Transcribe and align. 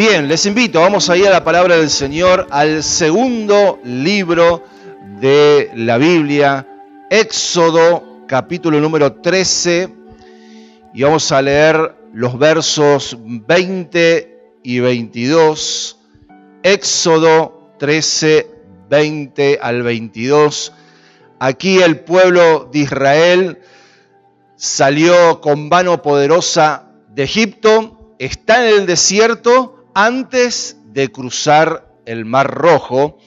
Bien, 0.00 0.28
les 0.28 0.46
invito, 0.46 0.80
vamos 0.80 1.10
a 1.10 1.16
ir 1.18 1.26
a 1.26 1.30
la 1.30 1.44
palabra 1.44 1.76
del 1.76 1.90
Señor, 1.90 2.46
al 2.48 2.82
segundo 2.82 3.78
libro 3.84 4.64
de 5.20 5.70
la 5.74 5.98
Biblia, 5.98 6.66
Éxodo, 7.10 8.24
capítulo 8.26 8.80
número 8.80 9.12
13, 9.12 9.90
y 10.94 11.02
vamos 11.02 11.30
a 11.32 11.42
leer 11.42 11.96
los 12.14 12.38
versos 12.38 13.18
20 13.20 14.54
y 14.62 14.80
22. 14.80 15.98
Éxodo 16.62 17.74
13, 17.78 18.50
20 18.88 19.58
al 19.60 19.82
22. 19.82 20.72
Aquí 21.40 21.82
el 21.82 22.00
pueblo 22.00 22.70
de 22.72 22.78
Israel 22.78 23.58
salió 24.56 25.42
con 25.42 25.68
mano 25.68 26.00
poderosa 26.00 26.90
de 27.10 27.24
Egipto, 27.24 28.14
está 28.18 28.66
en 28.66 28.80
el 28.80 28.86
desierto, 28.86 29.76
antes 29.94 30.76
de 30.86 31.10
cruzar 31.10 31.94
el 32.06 32.24
Mar 32.24 32.52
Rojo 32.52 33.18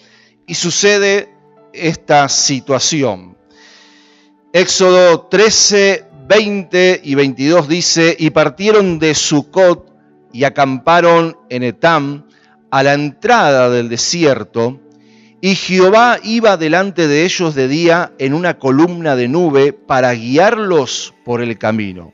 y 0.48 0.56
sucede 0.56 1.34
esta 1.74 2.30
situación. 2.30 3.38
Éxodo 4.52 5.28
13, 5.28 6.06
20 6.28 7.02
y 7.04 7.16
22 7.16 7.68
dice, 7.68 8.16
y 8.18 8.30
partieron 8.30 9.00
de 9.00 9.16
Sucot 9.16 9.92
y 10.32 10.44
acamparon 10.44 11.38
en 11.50 11.64
Etam 11.64 12.28
a 12.72 12.84
la 12.84 12.94
entrada 12.94 13.70
del 13.70 13.90
desierto, 13.90 14.80
y 15.42 15.56
Jehová 15.56 16.20
iba 16.24 16.56
delante 16.58 17.08
de 17.08 17.26
ellos 17.26 17.54
de 17.54 17.68
día 17.68 18.14
en 18.18 18.34
una 18.34 18.58
columna 18.58 19.16
de 19.16 19.28
nube 19.28 19.74
para 19.74 20.14
guiarlos 20.14 21.14
por 21.26 21.42
el 21.42 21.58
camino, 21.58 22.14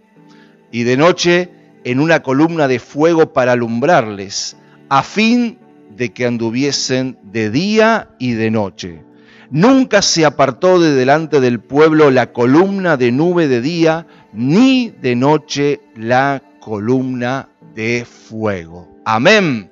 y 0.71 0.83
de 0.83 0.97
noche 0.97 1.49
en 1.83 1.99
una 1.99 2.21
columna 2.21 2.67
de 2.67 2.79
fuego 2.79 3.33
para 3.33 3.53
alumbrarles, 3.53 4.57
a 4.89 5.03
fin 5.03 5.59
de 5.95 6.13
que 6.13 6.25
anduviesen 6.25 7.17
de 7.23 7.49
día 7.49 8.09
y 8.19 8.33
de 8.33 8.51
noche. 8.51 9.03
Nunca 9.51 10.01
se 10.01 10.25
apartó 10.25 10.79
de 10.79 10.93
delante 10.93 11.39
del 11.39 11.59
pueblo 11.59 12.11
la 12.11 12.31
columna 12.31 12.97
de 12.97 13.11
nube 13.11 13.47
de 13.47 13.61
día, 13.61 14.05
ni 14.31 14.89
de 14.89 15.15
noche 15.15 15.81
la 15.95 16.43
columna 16.59 17.49
de 17.73 18.05
fuego. 18.05 18.87
Amén. 19.05 19.71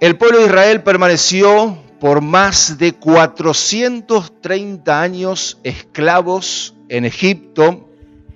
El 0.00 0.16
pueblo 0.16 0.40
de 0.40 0.46
Israel 0.46 0.82
permaneció 0.82 1.78
por 2.00 2.20
más 2.20 2.78
de 2.78 2.92
430 2.92 5.00
años 5.00 5.58
esclavos 5.62 6.74
en 6.88 7.04
Egipto, 7.04 7.88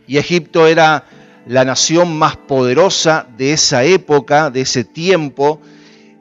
y 0.06 0.16
Egipto 0.16 0.66
era 0.66 1.04
la 1.46 1.64
nación 1.64 2.16
más 2.16 2.36
poderosa 2.36 3.26
de 3.36 3.52
esa 3.52 3.84
época, 3.84 4.50
de 4.50 4.62
ese 4.62 4.84
tiempo. 4.84 5.60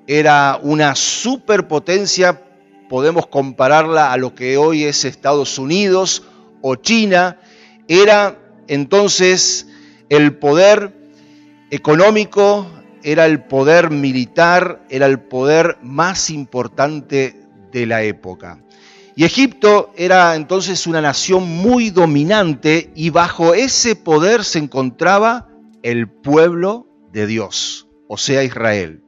Era 0.08 0.60
una 0.62 0.96
superpotencia, 0.96 2.42
podemos 2.90 3.28
compararla 3.28 4.12
a 4.12 4.18
lo 4.18 4.34
que 4.34 4.58
hoy 4.58 4.84
es 4.84 5.06
Estados 5.06 5.58
Unidos 5.60 6.24
o 6.62 6.76
China. 6.76 7.40
Era 7.88 8.38
entonces 8.68 9.68
el 10.10 10.36
poder 10.38 10.94
económico, 11.72 12.68
era 13.04 13.26
el 13.26 13.44
poder 13.44 13.92
militar, 13.92 14.84
era 14.90 15.06
el 15.06 15.20
poder 15.20 15.78
más 15.82 16.30
importante 16.30 17.36
de 17.72 17.86
la 17.86 18.04
época. 18.04 18.60
Y 19.20 19.26
Egipto 19.26 19.92
era 19.98 20.34
entonces 20.38 20.88
una 20.88 21.02
nación 21.02 21.44
muy 21.44 21.90
dominante 21.90 22.90
y 22.96 23.10
bajo 23.10 23.54
ese 23.54 23.98
poder 23.98 24.46
se 24.46 24.60
encontraba 24.60 25.50
el 25.84 26.08
pueblo 26.08 26.88
de 27.12 27.28
Dios, 27.28 27.86
o 28.08 28.18
sea 28.18 28.46
Israel. 28.46 29.04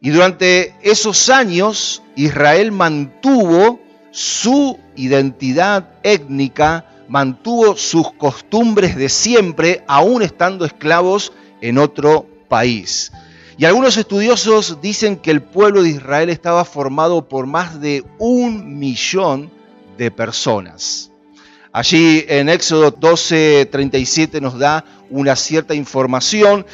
Y 0.00 0.10
durante 0.10 0.76
esos 0.82 1.28
años 1.28 2.04
Israel 2.14 2.70
mantuvo 2.70 3.80
su 4.12 4.78
identidad 4.94 5.88
étnica, 6.04 6.86
mantuvo 7.08 7.76
sus 7.76 8.12
costumbres 8.12 8.94
de 8.94 9.08
siempre, 9.08 9.82
aún 9.88 10.22
estando 10.22 10.64
esclavos 10.64 11.32
en 11.60 11.78
otro 11.78 12.28
país. 12.48 13.10
Y 13.58 13.66
algunos 13.66 13.96
estudiosos 13.96 14.80
dicen 14.80 15.16
que 15.16 15.30
el 15.30 15.42
pueblo 15.42 15.82
de 15.82 15.90
Israel 15.90 16.30
estaba 16.30 16.64
formado 16.64 17.28
por 17.28 17.46
más 17.46 17.80
de 17.80 18.04
un 18.18 18.78
millón 18.78 19.50
de 19.98 20.10
personas. 20.10 21.10
Allí 21.70 22.24
en 22.28 22.48
Éxodo 22.48 22.92
12:37 22.92 24.40
nos 24.40 24.58
da 24.58 24.84
una 25.10 25.36
cierta 25.36 25.74
información, 25.74 26.66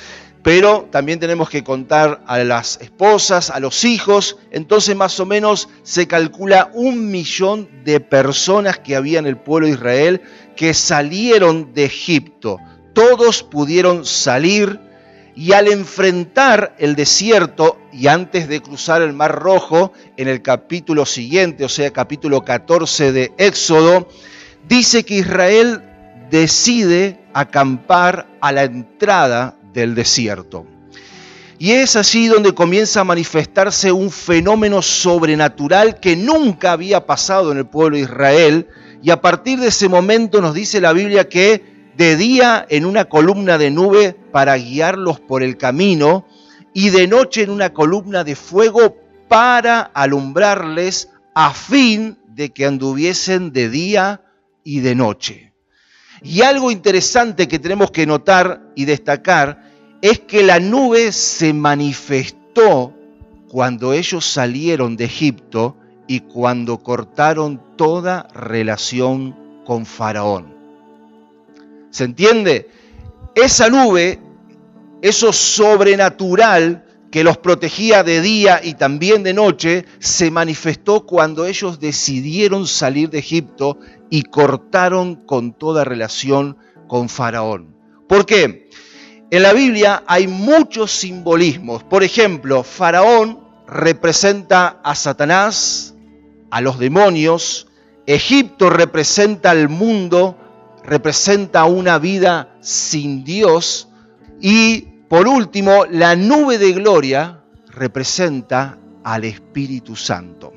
pero 0.43 0.89
también 0.91 1.19
tenemos 1.19 1.51
que 1.51 1.65
contar 1.65 2.23
a 2.27 2.39
las 2.39 2.81
esposas, 2.81 3.51
a 3.51 3.61
los 3.61 3.85
hijos, 3.85 4.39
entonces 4.51 4.97
más 4.97 5.19
o 5.21 5.27
menos 5.27 5.69
se 5.83 6.07
calcula 6.07 6.71
un 6.75 7.11
millón 7.11 7.69
de 7.85 8.01
personas 8.01 8.79
que 8.79 8.97
había 8.97 9.19
en 9.19 9.27
el 9.27 9.37
pueblo 9.37 9.67
de 9.67 9.75
Israel 9.75 10.23
que 10.57 10.75
salieron 10.75 11.75
de 11.75 11.85
Egipto. 11.85 12.59
Todos 12.93 13.43
pudieron 13.43 14.05
salir 14.05 14.88
y 15.39 15.53
al 15.53 15.69
enfrentar 15.69 16.75
el 16.81 16.97
desierto 16.97 17.79
y 17.93 18.09
antes 18.09 18.49
de 18.49 18.61
cruzar 18.61 19.03
el 19.03 19.13
Mar 19.13 19.41
Rojo, 19.41 19.93
en 20.17 20.27
el 20.27 20.43
capítulo 20.43 21.07
siguiente, 21.07 21.65
o 21.65 21.69
sea, 21.69 21.93
capítulo 21.93 22.45
14 22.45 23.13
de 23.13 23.33
Éxodo, 23.39 24.09
dice 24.69 25.05
que 25.05 25.15
Israel 25.15 25.85
decide 26.29 27.21
acampar 27.35 28.27
a 28.41 28.51
la 28.51 28.65
entrada 28.65 29.55
del 29.73 29.95
desierto. 29.95 30.67
Y 31.57 31.71
es 31.71 31.95
allí 31.95 32.27
donde 32.27 32.53
comienza 32.53 33.03
a 33.03 33.05
manifestarse 33.05 33.93
un 33.93 34.11
fenómeno 34.11 34.83
sobrenatural 34.83 36.01
que 36.01 36.17
nunca 36.17 36.73
había 36.73 37.07
pasado 37.07 37.53
en 37.53 37.59
el 37.59 37.67
pueblo 37.67 37.97
de 37.97 38.03
Israel. 38.03 38.67
Y 39.05 39.11
a 39.11 39.21
partir 39.21 39.61
de 39.61 39.69
ese 39.69 39.89
momento 39.89 40.41
nos 40.41 40.53
dice 40.53 40.81
la 40.81 40.93
Biblia 40.93 41.29
que 41.29 41.78
de 41.99 42.17
día 42.17 42.65
en 42.71 42.87
una 42.87 43.07
columna 43.07 43.59
de 43.59 43.73
nube 43.73 44.17
para 44.31 44.57
guiarlos 44.57 45.19
por 45.19 45.43
el 45.43 45.59
camino, 45.59 46.27
y 46.73 46.91
de 46.91 47.09
noche 47.09 47.43
en 47.43 47.51
una 47.51 47.73
columna 47.75 48.23
de 48.23 48.37
fuego 48.37 48.97
para 49.27 49.81
alumbrarles 49.81 51.11
a 51.35 51.53
fin 51.53 52.17
de 52.29 52.51
que 52.51 52.67
anduviesen 52.67 53.53
de 53.53 53.69
día 53.69 54.23
y 54.63 54.79
de 54.79 54.95
noche. 54.95 55.53
Y 56.23 56.43
algo 56.43 56.71
interesante 56.71 57.49
que 57.49 57.59
tenemos 57.59 57.91
que 57.91 58.07
notar 58.07 58.63
y 58.77 58.85
destacar 58.85 59.65
es 60.01 60.21
que 60.21 60.45
la 60.45 60.61
nube 60.61 61.11
se 61.11 61.53
manifestó 61.53 62.95
cuando 63.49 63.93
ellos 63.93 64.25
salieron 64.25 64.97
de 64.97 65.07
Egipto 65.07 65.77
y 66.07 66.21
cuando 66.21 66.79
cortaron 66.79 67.61
toda 67.77 68.29
relación 68.35 69.65
con 69.65 69.85
Faraón. 69.85 70.58
¿Se 71.91 72.05
entiende? 72.05 72.69
Esa 73.35 73.69
nube, 73.69 74.19
eso 75.03 75.33
sobrenatural 75.33 76.85
que 77.11 77.25
los 77.25 77.39
protegía 77.39 78.03
de 78.03 78.21
día 78.21 78.61
y 78.63 78.75
también 78.75 79.23
de 79.23 79.33
noche, 79.33 79.87
se 79.99 80.31
manifestó 80.31 81.07
cuando 81.07 81.47
ellos 81.47 81.81
decidieron 81.81 82.67
salir 82.67 83.11
de 83.11 83.19
Egipto 83.19 83.79
y 84.11 84.25
cortaron 84.25 85.17
con 85.17 85.53
toda 85.53 85.85
relación 85.85 86.59
con 86.87 87.09
Faraón. 87.09 87.75
¿Por 88.09 88.27
qué? 88.27 88.69
En 89.31 89.43
la 89.43 89.53
Biblia 89.53 90.05
hay 90.07 90.27
muchos 90.27 90.91
simbolismos. 90.91 91.83
Por 91.85 92.03
ejemplo, 92.03 92.63
Faraón 92.63 93.41
representa 93.67 94.81
a 94.83 94.95
Satanás, 94.95 95.95
a 96.51 96.61
los 96.61 96.79
demonios, 96.79 97.67
Egipto 98.07 98.71
representa 98.71 99.51
al 99.51 99.69
mundo, 99.69 100.39
representa 100.89 101.67
una 101.67 101.99
vida 101.99 102.57
sin 102.61 103.23
Dios 103.23 103.89
y 104.41 104.81
por 105.09 105.29
último 105.29 105.85
la 105.85 106.17
nube 106.17 106.57
de 106.57 106.73
gloria 106.73 107.43
representa 107.69 108.79
al 109.05 109.25
Espíritu 109.25 109.97
Santo. 109.97 110.55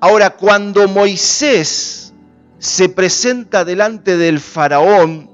Ahora, 0.00 0.30
cuando 0.30 0.88
Moisés 0.88 2.12
se 2.58 2.88
presenta 2.88 3.64
delante 3.64 4.16
del 4.16 4.40
faraón 4.40 5.30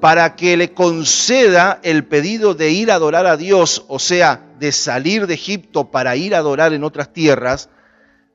para 0.00 0.34
que 0.34 0.56
le 0.56 0.72
conceda 0.72 1.80
el 1.82 2.06
pedido 2.06 2.54
de 2.54 2.70
ir 2.70 2.90
a 2.90 2.94
adorar 2.94 3.26
a 3.26 3.36
Dios, 3.36 3.84
o 3.88 3.98
sea, 3.98 4.42
de 4.58 4.72
salir 4.72 5.26
de 5.26 5.34
Egipto 5.34 5.90
para 5.90 6.16
ir 6.16 6.34
a 6.34 6.38
adorar 6.38 6.72
en 6.72 6.82
otras 6.82 7.12
tierras, 7.12 7.68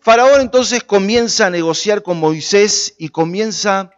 Faraón 0.01 0.41
entonces 0.41 0.83
comienza 0.83 1.47
a 1.47 1.49
negociar 1.49 2.03
con 2.03 2.19
Moisés 2.19 2.93
y 2.99 3.09
comienza 3.09 3.91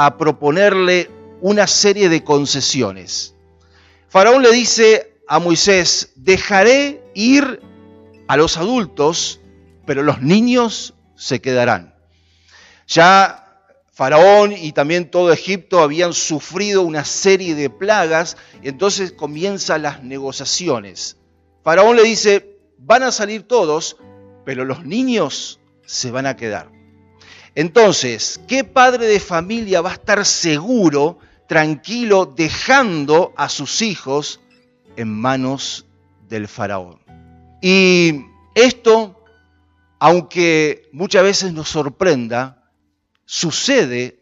a 0.00 0.16
proponerle 0.16 1.10
una 1.40 1.66
serie 1.66 2.08
de 2.08 2.22
concesiones. 2.22 3.34
Faraón 4.08 4.42
le 4.42 4.52
dice 4.52 5.18
a 5.26 5.40
Moisés, 5.40 6.12
dejaré 6.14 7.02
ir 7.14 7.60
a 8.28 8.36
los 8.36 8.58
adultos, 8.58 9.40
pero 9.86 10.04
los 10.04 10.22
niños 10.22 10.94
se 11.16 11.40
quedarán. 11.40 11.96
Ya 12.86 13.64
Faraón 13.92 14.52
y 14.52 14.70
también 14.70 15.10
todo 15.10 15.32
Egipto 15.32 15.80
habían 15.80 16.12
sufrido 16.12 16.82
una 16.82 17.04
serie 17.04 17.56
de 17.56 17.68
plagas, 17.68 18.36
y 18.62 18.68
entonces 18.68 19.10
comienzan 19.10 19.82
las 19.82 20.04
negociaciones. 20.04 21.16
Faraón 21.64 21.96
le 21.96 22.04
dice, 22.04 22.56
van 22.78 23.02
a 23.02 23.10
salir 23.10 23.48
todos, 23.48 23.96
pero 24.44 24.64
los 24.64 24.84
niños 24.84 25.58
se 25.86 26.12
van 26.12 26.26
a 26.26 26.36
quedar. 26.36 26.77
Entonces, 27.54 28.40
¿qué 28.46 28.64
padre 28.64 29.06
de 29.06 29.20
familia 29.20 29.80
va 29.80 29.90
a 29.90 29.94
estar 29.94 30.24
seguro, 30.24 31.18
tranquilo, 31.48 32.26
dejando 32.26 33.32
a 33.36 33.48
sus 33.48 33.82
hijos 33.82 34.40
en 34.96 35.08
manos 35.12 35.86
del 36.28 36.48
faraón? 36.48 37.00
Y 37.60 38.26
esto, 38.54 39.24
aunque 39.98 40.88
muchas 40.92 41.22
veces 41.22 41.52
nos 41.52 41.68
sorprenda, 41.68 42.70
sucede 43.24 44.20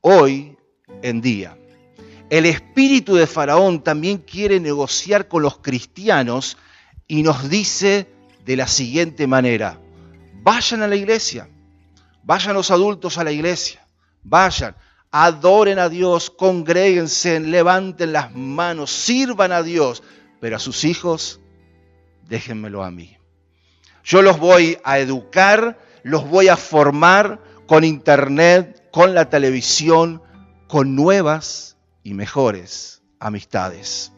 hoy 0.00 0.56
en 1.02 1.20
día. 1.20 1.56
El 2.28 2.46
espíritu 2.46 3.14
de 3.14 3.26
Faraón 3.26 3.84
también 3.84 4.18
quiere 4.18 4.58
negociar 4.58 5.28
con 5.28 5.42
los 5.42 5.58
cristianos 5.58 6.56
y 7.06 7.22
nos 7.22 7.48
dice 7.48 8.08
de 8.44 8.56
la 8.56 8.66
siguiente 8.66 9.26
manera, 9.26 9.80
vayan 10.42 10.82
a 10.82 10.88
la 10.88 10.96
iglesia, 10.96 11.48
vayan 12.26 12.54
los 12.54 12.72
adultos 12.72 13.18
a 13.18 13.24
la 13.24 13.30
iglesia, 13.30 13.86
vayan, 14.24 14.76
adoren 15.12 15.78
a 15.78 15.88
Dios, 15.88 16.28
congréguense, 16.28 17.38
levanten 17.38 18.12
las 18.12 18.34
manos, 18.34 18.90
sirvan 18.90 19.52
a 19.52 19.62
Dios, 19.62 20.02
pero 20.40 20.56
a 20.56 20.58
sus 20.58 20.84
hijos 20.84 21.40
déjenmelo 22.28 22.82
a 22.82 22.90
mí. 22.90 23.16
Yo 24.02 24.22
los 24.22 24.38
voy 24.40 24.76
a 24.84 24.98
educar, 24.98 25.78
los 26.02 26.28
voy 26.28 26.48
a 26.48 26.56
formar 26.56 27.40
con 27.66 27.84
internet, 27.84 28.88
con 28.90 29.14
la 29.14 29.30
televisión, 29.30 30.20
con 30.66 30.96
nuevas 30.96 31.76
y 32.02 32.14
mejores 32.14 33.02
amistades. 33.20 34.12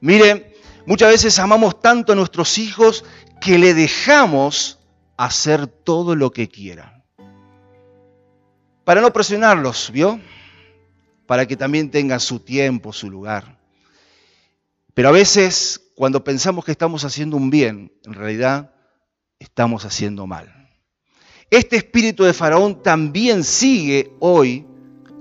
Mire, 0.00 0.54
muchas 0.86 1.10
veces 1.10 1.40
amamos 1.40 1.80
tanto 1.80 2.12
a 2.12 2.16
nuestros 2.16 2.56
hijos 2.58 3.04
que 3.40 3.58
le 3.58 3.74
dejamos 3.74 4.78
hacer 5.16 5.66
todo 5.66 6.14
lo 6.14 6.30
que 6.30 6.48
quieran. 6.48 6.99
Para 8.90 9.02
no 9.02 9.12
presionarlos, 9.12 9.92
¿vio? 9.92 10.18
Para 11.26 11.46
que 11.46 11.56
también 11.56 11.92
tengan 11.92 12.18
su 12.18 12.40
tiempo, 12.40 12.92
su 12.92 13.08
lugar. 13.08 13.56
Pero 14.94 15.10
a 15.10 15.12
veces 15.12 15.92
cuando 15.94 16.24
pensamos 16.24 16.64
que 16.64 16.72
estamos 16.72 17.04
haciendo 17.04 17.36
un 17.36 17.50
bien, 17.50 17.92
en 18.04 18.14
realidad 18.14 18.74
estamos 19.38 19.84
haciendo 19.84 20.26
mal. 20.26 20.68
Este 21.50 21.76
espíritu 21.76 22.24
de 22.24 22.34
Faraón 22.34 22.82
también 22.82 23.44
sigue 23.44 24.12
hoy 24.18 24.66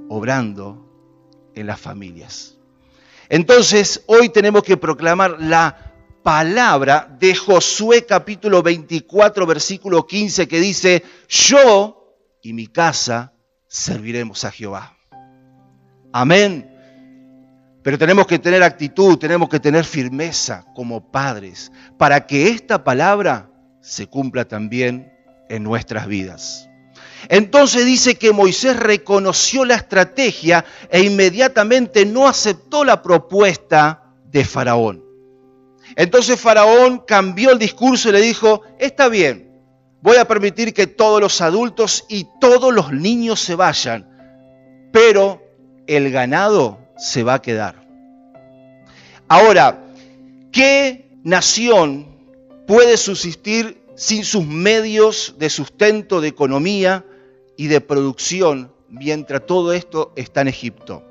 obrando 0.08 1.52
en 1.54 1.68
las 1.68 1.80
familias. 1.80 2.58
Entonces, 3.30 4.02
hoy 4.08 4.30
tenemos 4.30 4.64
que 4.64 4.78
proclamar 4.78 5.40
la 5.40 5.94
palabra 6.24 7.16
de 7.20 7.36
Josué 7.36 8.04
capítulo 8.08 8.64
24, 8.64 9.46
versículo 9.46 10.08
15, 10.08 10.48
que 10.48 10.60
dice, 10.60 11.04
yo 11.28 12.18
y 12.42 12.54
mi 12.54 12.66
casa 12.66 13.36
serviremos 13.70 14.44
a 14.44 14.52
Jehová. 14.52 14.98
Amén. 16.12 16.76
Pero 17.82 17.98
tenemos 17.98 18.28
que 18.28 18.40
tener 18.40 18.62
actitud, 18.62 19.18
tenemos 19.18 19.48
que 19.48 19.60
tener 19.60 19.86
firmeza 19.86 20.66
como 20.76 21.12
padres 21.12 21.72
para 21.98 22.28
que 22.28 22.50
esta 22.50 22.84
palabra 22.84 23.50
se 23.82 24.08
cumpla 24.08 24.46
también 24.46 25.14
en 25.48 25.64
nuestras 25.64 26.08
vidas. 26.08 26.68
Entonces 27.30 27.86
dice 27.86 28.16
que 28.16 28.34
Moisés 28.34 28.76
reconoció 28.78 29.66
la 29.66 29.76
estrategia 29.76 30.66
e 30.90 31.02
inmediatamente 31.02 32.06
no 32.06 32.28
aceptó 32.28 32.84
la 32.84 33.02
propuesta 33.02 34.14
de 34.26 34.44
Faraón. 34.46 35.04
Entonces 35.96 36.40
Faraón 36.40 37.04
cambió 37.06 37.52
el 37.52 37.60
discurso 37.60 38.10
y 38.10 38.14
le 38.14 38.22
dijo, 38.22 38.62
está 38.78 39.10
bien, 39.10 39.49
voy 40.02 40.18
a 40.18 40.26
permitir 40.26 40.74
que 40.74 40.88
todos 40.88 41.22
los 41.22 41.42
adultos 41.42 42.06
y 42.10 42.28
todos 42.40 42.74
los 42.74 42.92
niños 42.92 43.40
se 43.40 43.56
vayan, 43.56 44.08
pero 44.92 45.42
el 45.88 46.12
ganado 46.12 46.80
se 46.98 47.24
va 47.24 47.36
a 47.36 47.42
quedar. 47.42 47.88
Ahora, 49.28 49.84
¿qué 50.52 51.12
nación 51.24 52.08
puede 52.68 52.98
subsistir 52.98 53.84
sin 53.96 54.24
sus 54.24 54.46
medios 54.46 55.36
de 55.38 55.50
sustento, 55.50 56.22
de 56.22 56.30
economía 56.30 57.06
y 57.58 57.68
de 57.68 57.82
producción 57.82 58.72
mientras 58.90 59.46
todo 59.46 59.74
esto 59.74 60.14
está 60.16 60.42
en 60.42 60.48
Egipto? 60.48 61.04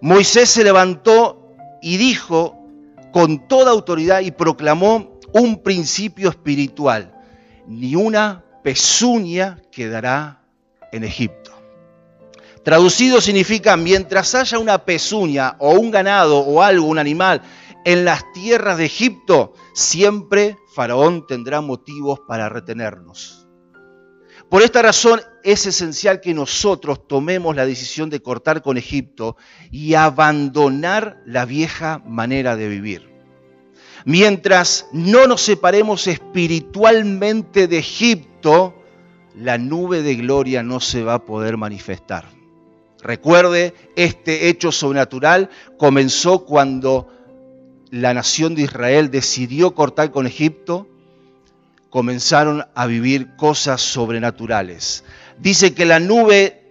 Moisés 0.00 0.48
se 0.48 0.64
levantó 0.64 1.54
y 1.82 1.98
dijo 1.98 2.56
con 3.12 3.46
toda 3.48 3.70
autoridad 3.70 4.20
y 4.20 4.30
proclamó 4.30 5.20
un 5.32 5.62
principio 5.62 6.30
espiritual. 6.30 7.19
Ni 7.66 7.94
una 7.94 8.44
pezuña 8.62 9.60
quedará 9.70 10.42
en 10.92 11.04
Egipto. 11.04 11.52
Traducido 12.62 13.20
significa, 13.20 13.76
mientras 13.76 14.34
haya 14.34 14.58
una 14.58 14.84
pezuña 14.84 15.56
o 15.58 15.72
un 15.72 15.90
ganado 15.90 16.40
o 16.40 16.62
algo, 16.62 16.86
un 16.86 16.98
animal, 16.98 17.40
en 17.84 18.04
las 18.04 18.30
tierras 18.32 18.76
de 18.76 18.84
Egipto, 18.84 19.54
siempre 19.72 20.58
Faraón 20.74 21.26
tendrá 21.26 21.62
motivos 21.62 22.20
para 22.28 22.50
retenernos. 22.50 23.48
Por 24.50 24.62
esta 24.62 24.82
razón 24.82 25.20
es 25.44 25.64
esencial 25.66 26.20
que 26.20 26.34
nosotros 26.34 27.06
tomemos 27.06 27.56
la 27.56 27.64
decisión 27.64 28.10
de 28.10 28.20
cortar 28.20 28.62
con 28.62 28.76
Egipto 28.76 29.36
y 29.70 29.94
abandonar 29.94 31.22
la 31.24 31.46
vieja 31.46 32.02
manera 32.04 32.56
de 32.56 32.68
vivir. 32.68 33.09
Mientras 34.04 34.86
no 34.92 35.26
nos 35.26 35.42
separemos 35.42 36.06
espiritualmente 36.06 37.68
de 37.68 37.78
Egipto, 37.78 38.74
la 39.34 39.58
nube 39.58 40.02
de 40.02 40.16
gloria 40.16 40.62
no 40.62 40.80
se 40.80 41.02
va 41.02 41.14
a 41.14 41.24
poder 41.24 41.56
manifestar. 41.56 42.24
Recuerde, 43.02 43.74
este 43.96 44.48
hecho 44.48 44.72
sobrenatural 44.72 45.48
comenzó 45.78 46.44
cuando 46.44 47.08
la 47.90 48.14
nación 48.14 48.54
de 48.54 48.62
Israel 48.62 49.10
decidió 49.10 49.74
cortar 49.74 50.10
con 50.10 50.26
Egipto, 50.26 50.86
comenzaron 51.88 52.64
a 52.74 52.86
vivir 52.86 53.34
cosas 53.36 53.80
sobrenaturales. 53.80 55.04
Dice 55.38 55.74
que 55.74 55.86
la 55.86 55.98
nube 55.98 56.70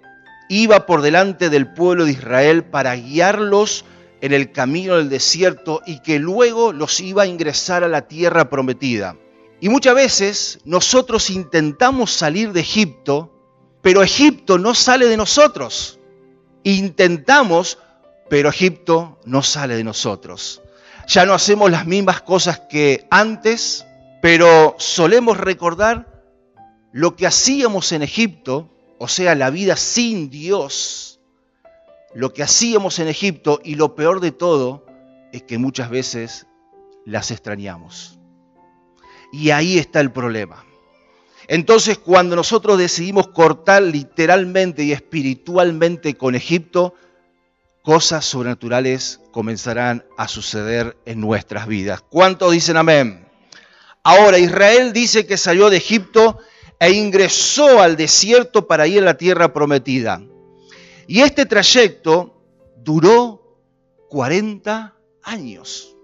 iba 0.50 0.86
por 0.86 1.02
delante 1.02 1.50
del 1.50 1.74
pueblo 1.74 2.06
de 2.06 2.12
Israel 2.12 2.64
para 2.64 2.96
guiarlos 2.96 3.86
en 4.22 4.34
el 4.34 4.52
camino 4.52 4.98
del 4.98 5.10
desierto 5.10 5.82
y 5.86 6.02
que 6.02 6.20
luego 6.20 6.74
los 6.74 7.00
iba 7.00 7.24
a 7.24 7.28
ingresar 7.28 7.84
a 7.84 7.88
la 7.88 8.08
tierra 8.08 8.50
prometida. 8.50 9.16
Y 9.62 9.70
muchas 9.70 9.96
veces 9.96 10.60
nosotros 10.66 11.30
intentamos 11.30 12.12
salir 12.12 12.54
de 12.54 12.62
Egipto, 12.62 13.32
pero 13.82 14.04
Egipto 14.04 14.58
no 14.58 14.74
sale 14.74 15.08
de 15.08 15.18
nosotros. 15.18 16.00
Intentamos, 16.64 17.78
pero 18.30 18.50
Egipto 18.50 19.20
no 19.26 19.44
sale 19.44 19.76
de 19.76 19.84
nosotros. 19.84 20.62
Ya 21.08 21.26
no 21.26 21.34
hacemos 21.34 21.72
las 21.72 21.88
mismas 21.88 22.22
cosas 22.22 22.62
que 22.70 23.08
antes, 23.10 23.86
pero 24.22 24.76
solemos 24.78 25.38
recordar 25.38 26.24
lo 26.92 27.16
que 27.16 27.28
hacíamos 27.28 27.92
en 27.92 28.04
Egipto, 28.04 28.70
o 28.98 29.08
sea, 29.08 29.36
la 29.36 29.50
vida 29.50 29.76
sin 29.76 30.30
Dios, 30.30 31.19
lo 32.14 32.34
que 32.34 32.44
hacíamos 32.44 33.00
en 33.00 33.08
Egipto 33.08 33.60
y 33.64 33.76
lo 33.76 33.96
peor 33.96 34.20
de 34.20 34.32
todo 34.32 34.86
es 35.32 35.44
que 35.44 35.58
muchas 35.58 35.90
veces 35.90 36.48
las 37.06 37.32
extrañamos. 37.32 38.20
Y 39.32 39.52
ahí 39.52 39.78
está 39.78 40.00
el 40.00 40.12
problema. 40.12 40.66
Entonces 41.48 41.98
cuando 41.98 42.36
nosotros 42.36 42.78
decidimos 42.78 43.30
cortar 43.30 43.84
literalmente 43.84 44.84
y 44.84 44.92
espiritualmente 44.92 46.16
con 46.16 46.36
Egipto, 46.36 46.96
cosas 47.84 48.26
sobrenaturales 48.26 49.20
comenzarán 49.32 50.06
a 50.18 50.28
suceder 50.28 50.98
en 51.06 51.22
nuestras 51.22 51.68
vidas. 51.68 52.04
¿Cuántos 52.08 52.52
dicen 52.52 52.78
amén? 52.78 53.26
Ahora, 54.04 54.38
Israel 54.38 54.94
dice 54.94 55.26
que 55.26 55.38
salió 55.38 55.70
de 55.70 55.78
Egipto 55.78 56.40
e 56.80 56.92
ingresó 56.92 57.82
al 57.82 57.98
desierto 57.98 58.68
para 58.68 58.88
ir 58.88 59.02
a 59.02 59.06
la 59.06 59.18
tierra 59.18 59.54
prometida. 59.54 60.22
Y 61.10 61.22
este 61.22 61.48
trayecto 61.48 62.40
duró 62.84 63.42
40 64.10 64.96
años. 65.24 65.98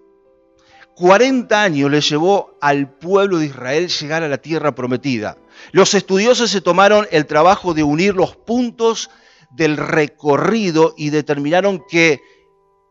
40 0.95 1.61
años 1.61 1.91
le 1.91 2.01
llevó 2.01 2.57
al 2.59 2.89
pueblo 2.89 3.37
de 3.37 3.45
Israel 3.45 3.87
llegar 3.87 4.23
a 4.23 4.27
la 4.27 4.39
tierra 4.39 4.73
prometida. 4.73 5.37
Los 5.73 5.93
estudiosos 5.93 6.49
se 6.49 6.59
tomaron 6.59 7.05
el 7.11 7.27
trabajo 7.27 7.75
de 7.75 7.83
unir 7.83 8.15
los 8.15 8.35
puntos 8.35 9.11
del 9.51 9.77
recorrido 9.77 10.95
y 10.97 11.11
determinaron 11.11 11.83
que 11.87 12.19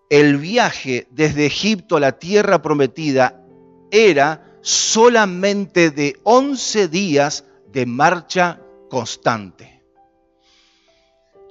el 0.09 0.37
viaje 0.37 1.09
desde 1.11 1.47
Egipto 1.47 1.97
a 1.97 2.01
la 2.01 2.21
tierra 2.21 2.63
prometida 2.63 3.45
era 3.91 4.57
solamente 4.63 5.91
de 5.91 6.21
11 6.23 6.87
días 6.87 7.45
de 7.73 7.87
marcha 7.87 8.61
constante. 8.89 9.74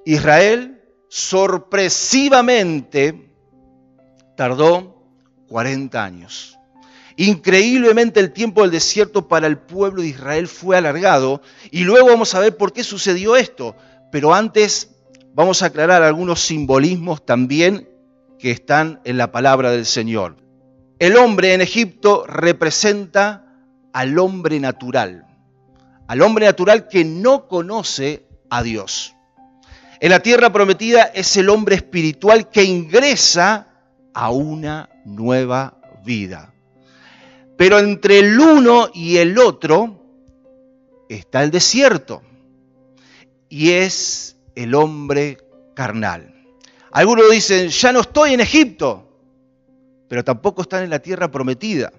Israel 0.05 0.81
sorpresivamente 1.10 3.29
tardó 4.36 5.07
40 5.48 6.03
años. 6.03 6.57
Increíblemente 7.15 8.19
el 8.19 8.33
tiempo 8.33 8.63
del 8.63 8.72
desierto 8.72 9.27
para 9.27 9.45
el 9.45 9.60
pueblo 9.60 10.01
de 10.01 10.07
Israel 10.07 10.48
fue 10.48 10.77
alargado 10.77 11.41
y 11.69 11.83
luego 11.83 12.07
vamos 12.07 12.33
a 12.33 12.39
ver 12.39 12.57
por 12.57 12.74
qué 12.74 12.83
sucedió 12.83 13.36
esto. 13.36 13.75
Pero 14.12 14.33
antes 14.33 14.95
vamos 15.33 15.62
a 15.62 15.67
aclarar 15.67 16.01
algunos 16.01 16.41
simbolismos 16.41 17.24
también 17.25 17.89
que 18.39 18.51
están 18.51 19.00
en 19.03 19.17
la 19.17 19.31
palabra 19.31 19.72
del 19.72 19.86
Señor. 19.86 20.38
El 21.00 21.17
hombre 21.17 21.53
en 21.53 21.62
Egipto 21.62 22.25
representa 22.25 23.43
al 23.93 24.17
hombre 24.17 24.60
natural, 24.60 25.27
al 26.07 26.22
hombre 26.22 26.45
natural 26.45 26.88
que 26.88 27.05
no 27.05 27.48
conoce 27.48 28.27
a 28.50 28.63
Dios. 28.63 29.12
En 30.03 30.10
la 30.10 30.19
tierra 30.19 30.51
prometida 30.51 31.03
es 31.03 31.38
el 31.38 31.48
hombre 31.48 31.75
espiritual 31.75 32.50
que 32.50 32.62
ingresa 32.65 33.69
a 34.13 34.31
una 34.31 34.89
nueva 35.05 35.79
vida. 36.03 36.53
Pero 37.55 37.79
entre 37.79 38.19
el 38.19 38.38
uno 38.38 38.89
y 38.93 39.15
el 39.15 39.39
otro 39.39 40.03
está 41.07 41.41
el 41.41 41.51
desierto. 41.51 42.22
Y 43.48 43.69
es 43.69 44.36
el 44.55 44.75
hombre 44.75 45.38
carnal. 45.74 46.36
Algunos 46.91 47.31
dicen, 47.31 47.69
ya 47.69 47.93
no 47.93 48.01
estoy 48.01 48.33
en 48.33 48.41
Egipto, 48.41 49.07
pero 50.10 50.22
tampoco 50.22 50.63
están 50.63 50.83
en 50.83 50.89
la 50.89 51.00
tierra 51.00 51.31
prometida. 51.31 51.93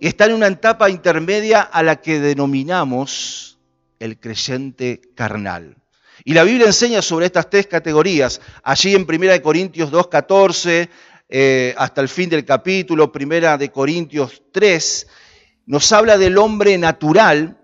Y 0.00 0.08
están 0.08 0.30
en 0.30 0.36
una 0.38 0.48
etapa 0.48 0.90
intermedia 0.90 1.60
a 1.60 1.84
la 1.84 1.94
que 1.94 2.18
denominamos 2.18 3.60
el 4.00 4.18
creyente 4.18 5.00
carnal. 5.14 5.76
Y 6.24 6.32
la 6.32 6.42
Biblia 6.42 6.66
enseña 6.66 7.02
sobre 7.02 7.26
estas 7.26 7.50
tres 7.50 7.66
categorías. 7.66 8.40
Allí 8.62 8.94
en 8.94 9.06
1 9.08 9.42
Corintios 9.42 9.92
2.14 9.92 10.88
eh, 11.28 11.74
hasta 11.76 12.00
el 12.00 12.08
fin 12.08 12.30
del 12.30 12.46
capítulo, 12.46 13.12
1 13.14 13.58
de 13.58 13.70
Corintios 13.70 14.42
3, 14.50 15.06
nos 15.66 15.92
habla 15.92 16.16
del 16.16 16.38
hombre 16.38 16.78
natural 16.78 17.58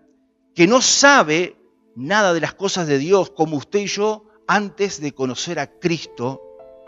que 0.55 0.67
no 0.67 0.83
sabe 0.83 1.57
nada 1.97 2.35
de 2.35 2.41
las 2.41 2.53
cosas 2.53 2.87
de 2.87 2.99
Dios 2.99 3.31
como 3.31 3.57
usted 3.57 3.81
y 3.81 3.87
yo 3.87 4.27
antes 4.47 5.01
de 5.01 5.13
conocer 5.13 5.59
a 5.59 5.79
Cristo 5.79 6.43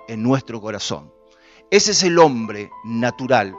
en 0.08 0.22
nuestro 0.22 0.60
corazón. 0.60 1.12
Ese 1.70 1.92
es 1.92 2.02
el 2.02 2.18
hombre 2.18 2.70
natural, 2.84 3.54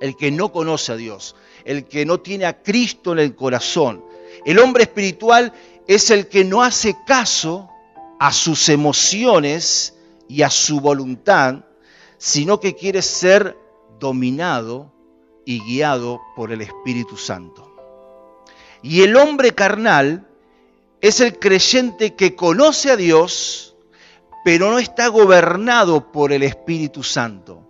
el 0.00 0.16
que 0.16 0.30
no 0.30 0.52
conoce 0.52 0.92
a 0.92 0.96
Dios, 0.96 1.34
el 1.64 1.86
que 1.86 2.06
no 2.06 2.20
tiene 2.20 2.44
a 2.44 2.62
Cristo 2.62 3.12
en 3.12 3.18
el 3.18 3.34
corazón. 3.34 4.04
El 4.44 4.58
hombre 4.58 4.84
espiritual 4.84 5.52
es 5.86 6.10
el 6.10 6.28
que 6.28 6.44
no 6.44 6.62
hace 6.62 6.96
caso 7.06 7.68
a 8.18 8.32
sus 8.32 8.68
emociones 8.68 9.94
y 10.28 10.42
a 10.42 10.50
su 10.50 10.80
voluntad, 10.80 11.64
sino 12.18 12.60
que 12.60 12.74
quiere 12.74 13.02
ser 13.02 13.56
dominado 13.98 14.92
y 15.44 15.60
guiado 15.60 16.20
por 16.36 16.52
el 16.52 16.60
Espíritu 16.60 17.16
Santo. 17.16 17.74
Y 18.82 19.02
el 19.02 19.16
hombre 19.16 19.52
carnal 19.52 20.26
es 21.00 21.20
el 21.20 21.38
creyente 21.38 22.14
que 22.14 22.36
conoce 22.36 22.90
a 22.90 22.96
Dios, 22.96 23.74
pero 24.44 24.70
no 24.70 24.78
está 24.78 25.08
gobernado 25.08 26.12
por 26.12 26.32
el 26.32 26.42
Espíritu 26.42 27.02
Santo, 27.02 27.62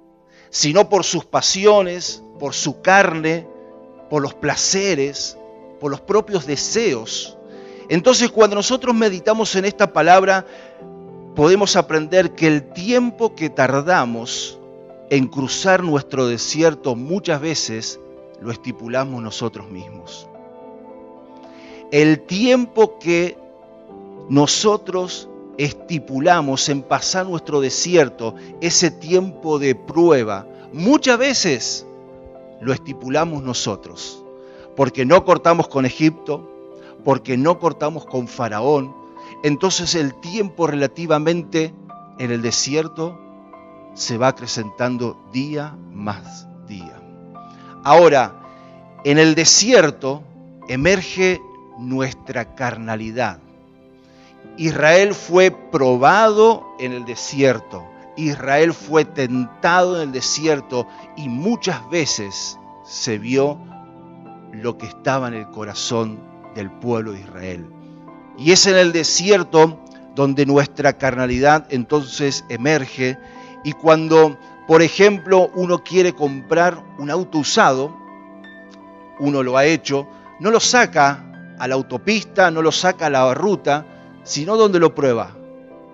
sino 0.50 0.88
por 0.88 1.04
sus 1.04 1.24
pasiones, 1.24 2.22
por 2.38 2.54
su 2.54 2.82
carne, 2.82 3.46
por 4.10 4.22
los 4.22 4.34
placeres, 4.34 5.36
por 5.80 5.90
los 5.90 6.00
propios 6.00 6.46
deseos. 6.46 7.38
Entonces 7.88 8.30
cuando 8.30 8.56
nosotros 8.56 8.94
meditamos 8.94 9.54
en 9.56 9.64
esta 9.64 9.92
palabra, 9.92 10.46
podemos 11.34 11.76
aprender 11.76 12.32
que 12.32 12.46
el 12.46 12.72
tiempo 12.72 13.34
que 13.34 13.50
tardamos 13.50 14.58
en 15.10 15.28
cruzar 15.28 15.82
nuestro 15.82 16.26
desierto 16.26 16.94
muchas 16.96 17.40
veces 17.40 18.00
lo 18.40 18.50
estipulamos 18.50 19.22
nosotros 19.22 19.70
mismos. 19.70 20.26
El 21.90 22.20
tiempo 22.20 22.98
que 22.98 23.36
nosotros 24.28 25.28
estipulamos 25.58 26.68
en 26.68 26.82
pasar 26.82 27.26
nuestro 27.26 27.60
desierto, 27.60 28.34
ese 28.60 28.90
tiempo 28.90 29.58
de 29.58 29.74
prueba, 29.74 30.46
muchas 30.72 31.18
veces 31.18 31.86
lo 32.60 32.72
estipulamos 32.72 33.42
nosotros, 33.42 34.24
porque 34.76 35.04
no 35.04 35.24
cortamos 35.24 35.68
con 35.68 35.84
Egipto, 35.84 36.48
porque 37.04 37.36
no 37.36 37.58
cortamos 37.58 38.04
con 38.06 38.28
Faraón, 38.28 38.94
entonces 39.42 39.94
el 39.94 40.14
tiempo 40.20 40.66
relativamente 40.66 41.74
en 42.18 42.30
el 42.30 42.42
desierto 42.42 43.18
se 43.94 44.18
va 44.18 44.28
acrecentando 44.28 45.20
día 45.32 45.76
más 45.90 46.46
día. 46.66 47.00
Ahora, 47.84 48.40
en 49.04 49.18
el 49.18 49.34
desierto 49.34 50.22
emerge 50.68 51.40
nuestra 51.78 52.54
carnalidad 52.54 53.40
Israel 54.56 55.14
fue 55.14 55.50
probado 55.50 56.66
en 56.78 56.92
el 56.92 57.04
desierto. 57.04 57.84
Israel 58.16 58.74
fue 58.74 59.04
tentado 59.04 59.96
en 59.96 60.08
el 60.08 60.12
desierto 60.12 60.86
y 61.16 61.28
muchas 61.28 61.88
veces 61.88 62.58
se 62.84 63.18
vio 63.18 63.58
lo 64.52 64.76
que 64.76 64.86
estaba 64.86 65.28
en 65.28 65.34
el 65.34 65.48
corazón 65.48 66.20
del 66.54 66.70
pueblo 66.70 67.12
de 67.12 67.20
Israel. 67.20 67.66
Y 68.38 68.52
es 68.52 68.66
en 68.66 68.76
el 68.76 68.92
desierto 68.92 69.78
donde 70.14 70.46
nuestra 70.46 70.94
carnalidad 70.94 71.66
entonces 71.70 72.44
emerge 72.48 73.18
y 73.64 73.72
cuando, 73.72 74.38
por 74.66 74.82
ejemplo, 74.82 75.50
uno 75.54 75.82
quiere 75.82 76.14
comprar 76.14 76.82
un 76.98 77.10
auto 77.10 77.38
usado, 77.38 77.96
uno 79.20 79.42
lo 79.42 79.56
ha 79.56 79.64
hecho, 79.64 80.08
no 80.40 80.50
lo 80.50 80.60
saca 80.60 81.54
a 81.58 81.68
la 81.68 81.74
autopista, 81.74 82.50
no 82.50 82.62
lo 82.62 82.72
saca 82.72 83.06
a 83.06 83.10
la 83.10 83.34
ruta, 83.34 83.86
sino 84.24 84.56
donde 84.56 84.80
lo 84.80 84.94
prueba, 84.94 85.36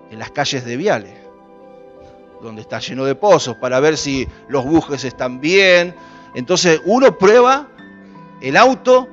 en 0.09 0.19
las 0.19 0.31
calles 0.31 0.65
de 0.65 0.77
Viales, 0.77 1.13
donde 2.41 2.61
está 2.61 2.79
lleno 2.79 3.05
de 3.05 3.15
pozos, 3.15 3.55
para 3.57 3.79
ver 3.79 3.97
si 3.97 4.27
los 4.47 4.65
bujes 4.65 5.03
están 5.03 5.39
bien. 5.39 5.95
Entonces 6.33 6.81
uno 6.85 7.17
prueba 7.17 7.67
el 8.41 8.57
auto 8.57 9.07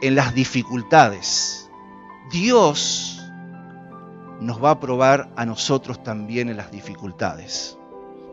en 0.00 0.14
las 0.14 0.34
dificultades. 0.34 1.70
Dios 2.30 3.20
nos 4.40 4.62
va 4.62 4.70
a 4.70 4.80
probar 4.80 5.30
a 5.36 5.44
nosotros 5.44 6.02
también 6.02 6.48
en 6.48 6.56
las 6.56 6.70
dificultades, 6.70 7.76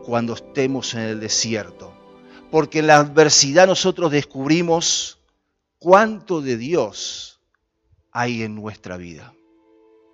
cuando 0.04 0.34
estemos 0.34 0.94
en 0.94 1.00
el 1.00 1.20
desierto. 1.20 1.92
Porque 2.50 2.78
en 2.78 2.86
la 2.86 2.96
adversidad 2.96 3.66
nosotros 3.66 4.10
descubrimos 4.10 5.18
cuánto 5.78 6.40
de 6.40 6.56
Dios 6.56 7.40
hay 8.10 8.42
en 8.42 8.54
nuestra 8.54 8.96
vida. 8.96 9.34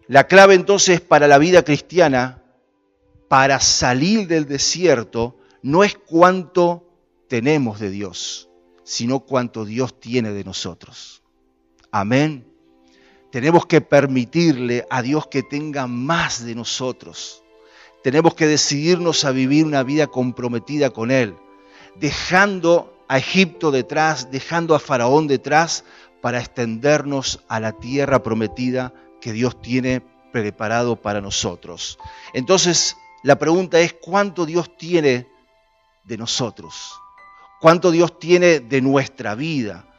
La 0.09 0.27
clave 0.27 0.55
entonces 0.55 1.01
para 1.01 1.29
la 1.29 1.39
vida 1.39 1.63
cristiana, 1.63 2.43
para 3.29 3.61
salir 3.61 4.27
del 4.27 4.47
desierto, 4.47 5.37
no 5.63 5.85
es 5.85 5.95
cuánto 5.95 6.85
tenemos 7.29 7.81
de 7.81 7.91
Dios, 7.91 8.51
sino 8.83 9.21
cuánto 9.21 9.65
Dios 9.65 9.99
tiene 9.99 10.33
de 10.33 10.45
nosotros. 10.45 11.24
Amén. 11.97 12.45
Tenemos 13.31 13.67
que 13.67 13.81
permitirle 13.81 14.85
a 14.91 15.01
Dios 15.01 15.29
que 15.29 15.45
tenga 15.45 15.87
más 15.87 16.45
de 16.45 16.57
nosotros. 16.57 17.45
Tenemos 18.03 18.35
que 18.35 18.49
decidirnos 18.49 19.25
a 19.25 19.31
vivir 19.31 19.65
una 19.65 19.85
vida 19.85 20.09
comprometida 20.09 20.91
con 20.91 21.13
Él, 21.13 21.37
dejando 21.95 22.93
a 23.07 23.19
Egipto 23.19 23.71
detrás, 23.71 24.33
dejando 24.33 24.75
a 24.75 24.81
Faraón 24.81 25.29
detrás, 25.29 25.85
para 26.21 26.41
extendernos 26.41 27.45
a 27.47 27.61
la 27.61 27.71
tierra 27.71 28.25
prometida 28.25 28.93
que 29.21 29.33
Dios 29.33 29.63
tiene 29.63 30.03
preparado 30.33 30.97
para 30.97 31.21
nosotros. 31.21 31.97
Entonces, 32.33 32.97
la 33.23 33.39
pregunta 33.39 33.79
es, 33.79 33.93
¿cuánto 33.93 34.47
Dios 34.47 34.77
tiene 34.77 35.29
de 36.03 36.19
nosotros? 36.19 36.93
¿Cuánto 37.61 37.93
Dios 37.93 38.19
tiene 38.19 38.59
de 38.59 38.81
nuestra 38.83 39.37
vida? 39.37 39.94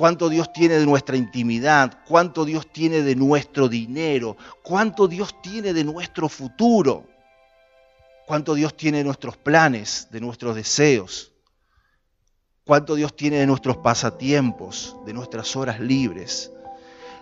¿Cuánto 0.00 0.30
Dios 0.30 0.50
tiene 0.50 0.78
de 0.78 0.86
nuestra 0.86 1.14
intimidad? 1.14 1.98
¿Cuánto 2.08 2.46
Dios 2.46 2.66
tiene 2.72 3.02
de 3.02 3.14
nuestro 3.14 3.68
dinero? 3.68 4.34
¿Cuánto 4.62 5.06
Dios 5.06 5.42
tiene 5.42 5.74
de 5.74 5.84
nuestro 5.84 6.26
futuro? 6.30 7.04
¿Cuánto 8.26 8.54
Dios 8.54 8.74
tiene 8.74 8.96
de 8.96 9.04
nuestros 9.04 9.36
planes, 9.36 10.08
de 10.10 10.22
nuestros 10.22 10.56
deseos? 10.56 11.34
¿Cuánto 12.64 12.94
Dios 12.94 13.14
tiene 13.14 13.40
de 13.40 13.46
nuestros 13.46 13.76
pasatiempos, 13.76 14.96
de 15.04 15.12
nuestras 15.12 15.54
horas 15.54 15.78
libres? 15.80 16.50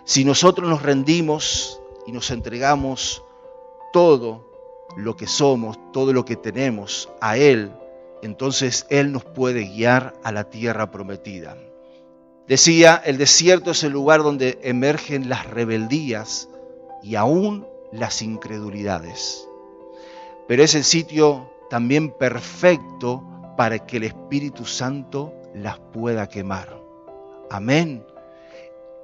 Si 0.05 0.23
nosotros 0.23 0.69
nos 0.69 0.81
rendimos 0.81 1.81
y 2.07 2.13
nos 2.13 2.31
entregamos 2.31 3.21
todo 3.91 4.49
lo 4.95 5.17
que 5.17 5.27
somos, 5.27 5.77
todo 5.91 6.13
lo 6.13 6.23
que 6.23 6.37
tenemos 6.37 7.09
a 7.19 7.35
Él, 7.35 7.73
entonces 8.21 8.87
Él 8.89 9.11
nos 9.11 9.25
puede 9.25 9.65
guiar 9.65 10.13
a 10.23 10.31
la 10.31 10.45
tierra 10.45 10.91
prometida. 10.91 11.57
Decía, 12.49 12.99
el 13.05 13.19
desierto 13.19 13.69
es 13.69 13.83
el 13.83 13.91
lugar 13.91 14.23
donde 14.23 14.57
emergen 14.63 15.29
las 15.29 15.45
rebeldías 15.45 16.49
y 17.03 17.13
aún 17.13 17.67
las 17.91 18.23
incredulidades. 18.23 19.47
Pero 20.47 20.63
es 20.63 20.73
el 20.73 20.83
sitio 20.83 21.47
también 21.69 22.09
perfecto 22.09 23.23
para 23.55 23.85
que 23.85 23.97
el 23.97 24.05
Espíritu 24.05 24.65
Santo 24.65 25.31
las 25.53 25.77
pueda 25.93 26.27
quemar. 26.27 26.75
Amén. 27.51 28.03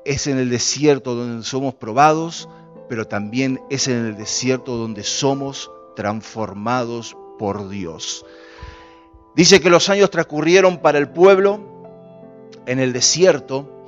Es 0.05 0.25
en 0.25 0.39
el 0.39 0.49
desierto 0.49 1.13
donde 1.13 1.45
somos 1.45 1.75
probados, 1.75 2.49
pero 2.89 3.05
también 3.05 3.61
es 3.69 3.87
en 3.87 4.07
el 4.07 4.17
desierto 4.17 4.75
donde 4.75 5.03
somos 5.03 5.69
transformados 5.95 7.15
por 7.37 7.69
Dios. 7.69 8.25
Dice 9.35 9.61
que 9.61 9.69
los 9.69 9.87
años 9.89 10.09
transcurrieron 10.09 10.79
para 10.79 10.97
el 10.97 11.09
pueblo 11.09 11.74
en 12.65 12.79
el 12.79 12.93
desierto, 12.93 13.85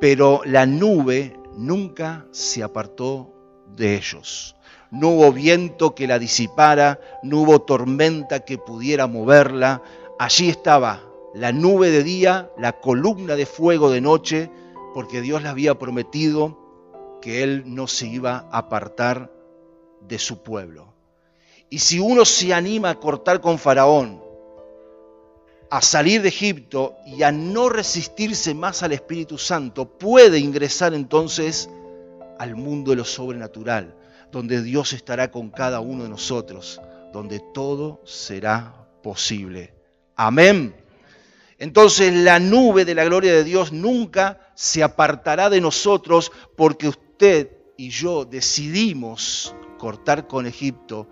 pero 0.00 0.42
la 0.44 0.66
nube 0.66 1.36
nunca 1.56 2.26
se 2.30 2.62
apartó 2.62 3.32
de 3.76 3.96
ellos. 3.96 4.56
No 4.90 5.10
hubo 5.10 5.32
viento 5.32 5.94
que 5.94 6.08
la 6.08 6.18
disipara, 6.18 7.00
no 7.22 7.42
hubo 7.42 7.60
tormenta 7.62 8.40
que 8.40 8.58
pudiera 8.58 9.06
moverla. 9.06 9.82
Allí 10.18 10.48
estaba 10.48 11.02
la 11.34 11.52
nube 11.52 11.90
de 11.90 12.02
día, 12.02 12.50
la 12.58 12.80
columna 12.80 13.36
de 13.36 13.46
fuego 13.46 13.90
de 13.90 14.00
noche, 14.00 14.50
porque 14.94 15.20
Dios 15.20 15.42
le 15.42 15.48
había 15.48 15.78
prometido 15.78 16.58
que 17.22 17.42
Él 17.42 17.62
no 17.66 17.86
se 17.86 18.08
iba 18.08 18.48
a 18.50 18.58
apartar 18.58 19.30
de 20.00 20.18
su 20.18 20.42
pueblo. 20.42 20.92
Y 21.68 21.78
si 21.78 22.00
uno 22.00 22.24
se 22.24 22.52
anima 22.52 22.90
a 22.90 22.94
cortar 22.96 23.40
con 23.40 23.58
Faraón, 23.58 24.20
a 25.70 25.80
salir 25.80 26.20
de 26.22 26.28
Egipto 26.28 26.96
y 27.06 27.22
a 27.22 27.30
no 27.30 27.68
resistirse 27.68 28.54
más 28.54 28.82
al 28.82 28.92
Espíritu 28.92 29.38
Santo, 29.38 29.86
puede 29.86 30.38
ingresar 30.40 30.94
entonces 30.94 31.70
al 32.38 32.56
mundo 32.56 32.90
de 32.90 32.96
lo 32.96 33.04
sobrenatural, 33.04 33.94
donde 34.32 34.62
Dios 34.62 34.92
estará 34.92 35.30
con 35.30 35.50
cada 35.50 35.80
uno 35.80 36.02
de 36.02 36.08
nosotros, 36.08 36.80
donde 37.12 37.40
todo 37.54 38.02
será 38.04 38.74
posible. 39.02 39.72
Amén. 40.16 40.74
Entonces 41.58 42.12
la 42.14 42.40
nube 42.40 42.84
de 42.84 42.94
la 42.94 43.04
gloria 43.04 43.32
de 43.32 43.44
Dios 43.44 43.70
nunca 43.70 44.52
se 44.54 44.82
apartará 44.82 45.50
de 45.50 45.60
nosotros 45.60 46.32
porque 46.56 46.88
usted 46.88 47.50
y 47.76 47.90
yo 47.90 48.24
decidimos 48.24 49.54
cortar 49.78 50.26
con 50.26 50.46
Egipto 50.46 51.06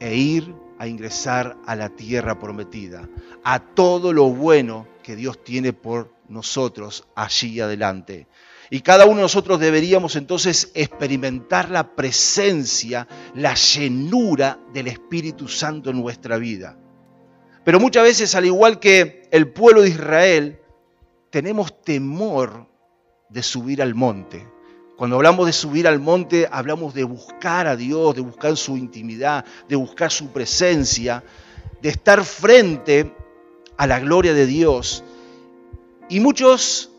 e 0.00 0.16
ir 0.16 0.54
a 0.78 0.86
ingresar 0.86 1.56
a 1.66 1.74
la 1.74 1.88
tierra 1.90 2.38
prometida, 2.38 3.08
a 3.44 3.58
todo 3.60 4.12
lo 4.12 4.24
bueno 4.30 4.86
que 5.02 5.16
Dios 5.16 5.42
tiene 5.42 5.72
por 5.72 6.12
nosotros 6.28 7.06
allí 7.14 7.60
adelante. 7.60 8.26
Y 8.70 8.80
cada 8.80 9.06
uno 9.06 9.16
de 9.16 9.22
nosotros 9.22 9.58
deberíamos 9.58 10.16
entonces 10.16 10.70
experimentar 10.74 11.70
la 11.70 11.94
presencia, 11.96 13.08
la 13.34 13.54
llenura 13.54 14.58
del 14.74 14.88
Espíritu 14.88 15.48
Santo 15.48 15.90
en 15.90 16.00
nuestra 16.00 16.36
vida. 16.36 16.76
Pero 17.64 17.80
muchas 17.80 18.02
veces, 18.02 18.34
al 18.34 18.44
igual 18.44 18.78
que 18.78 19.28
el 19.30 19.50
pueblo 19.52 19.82
de 19.82 19.88
Israel, 19.88 20.60
tenemos 21.30 21.82
temor 21.82 22.66
de 23.28 23.42
subir 23.42 23.82
al 23.82 23.94
monte. 23.94 24.46
Cuando 24.98 25.14
hablamos 25.14 25.46
de 25.46 25.52
subir 25.52 25.86
al 25.86 26.00
monte, 26.00 26.48
hablamos 26.50 26.92
de 26.92 27.04
buscar 27.04 27.68
a 27.68 27.76
Dios, 27.76 28.16
de 28.16 28.20
buscar 28.20 28.56
su 28.56 28.76
intimidad, 28.76 29.44
de 29.68 29.76
buscar 29.76 30.10
su 30.10 30.32
presencia, 30.32 31.22
de 31.80 31.88
estar 31.88 32.24
frente 32.24 33.14
a 33.76 33.86
la 33.86 34.00
gloria 34.00 34.34
de 34.34 34.44
Dios. 34.44 35.04
Y 36.08 36.18
muchos 36.18 36.90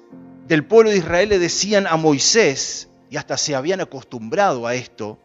del 0.48 0.64
pueblo 0.64 0.92
de 0.92 0.96
Israel 1.00 1.28
le 1.28 1.40
decían 1.40 1.88
a 1.88 1.98
Moisés, 1.98 2.88
y 3.10 3.18
hasta 3.18 3.36
se 3.36 3.54
habían 3.54 3.82
acostumbrado 3.82 4.66
a 4.66 4.76
esto, 4.76 5.20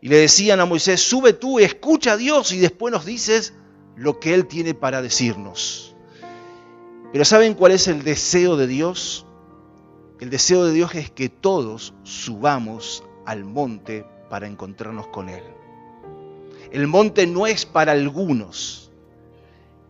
y 0.00 0.08
le 0.08 0.16
decían 0.16 0.58
a 0.58 0.66
Moisés, 0.66 1.00
sube 1.00 1.32
tú, 1.32 1.60
escucha 1.60 2.14
a 2.14 2.16
Dios 2.16 2.50
y 2.50 2.58
después 2.58 2.90
nos 2.90 3.04
dices 3.04 3.54
lo 3.94 4.18
que 4.18 4.34
Él 4.34 4.48
tiene 4.48 4.74
para 4.74 5.00
decirnos. 5.00 5.94
Pero 7.12 7.24
¿saben 7.24 7.54
cuál 7.54 7.70
es 7.70 7.86
el 7.86 8.02
deseo 8.02 8.56
de 8.56 8.66
Dios? 8.66 9.26
El 10.20 10.28
deseo 10.28 10.66
de 10.66 10.74
Dios 10.74 10.94
es 10.94 11.10
que 11.10 11.30
todos 11.30 11.94
subamos 12.02 13.02
al 13.24 13.44
monte 13.44 14.04
para 14.28 14.46
encontrarnos 14.46 15.06
con 15.06 15.30
Él. 15.30 15.42
El 16.70 16.86
monte 16.86 17.26
no 17.26 17.46
es 17.46 17.64
para 17.64 17.92
algunos, 17.92 18.92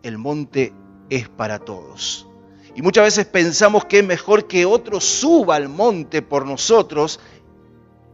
el 0.03 0.17
monte 0.17 0.73
es 1.09 1.27
para 1.27 1.59
todos. 1.59 2.27
Y 2.73 2.81
muchas 2.81 3.03
veces 3.03 3.25
pensamos 3.25 3.83
que 3.83 3.99
es 3.99 4.05
mejor 4.05 4.47
que 4.47 4.65
otro 4.65 5.01
suba 5.01 5.57
al 5.57 5.67
monte 5.67 6.21
por 6.21 6.45
nosotros 6.45 7.19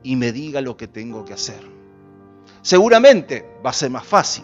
y 0.02 0.16
me 0.16 0.32
diga 0.32 0.60
lo 0.62 0.76
que 0.76 0.88
tengo 0.88 1.24
que 1.24 1.34
hacer. 1.34 1.62
Seguramente 2.64 3.46
va 3.64 3.70
a 3.70 3.74
ser 3.74 3.92
más 3.92 4.06
fácil, 4.06 4.44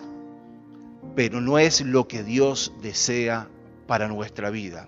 pero 1.16 1.42
no 1.42 1.58
es 1.58 1.82
lo 1.82 2.08
que 2.08 2.22
Dios 2.22 2.72
desea 2.84 3.50
para 3.88 4.08
nuestra 4.08 4.52
vida. 4.52 4.88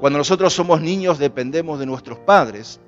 Cuando 0.00 0.18
nosotros 0.18 0.52
somos 0.52 0.80
niños 0.80 1.18
dependemos 1.18 1.78
de 1.78 1.86
nuestros 1.86 2.18
padres. 2.18 2.80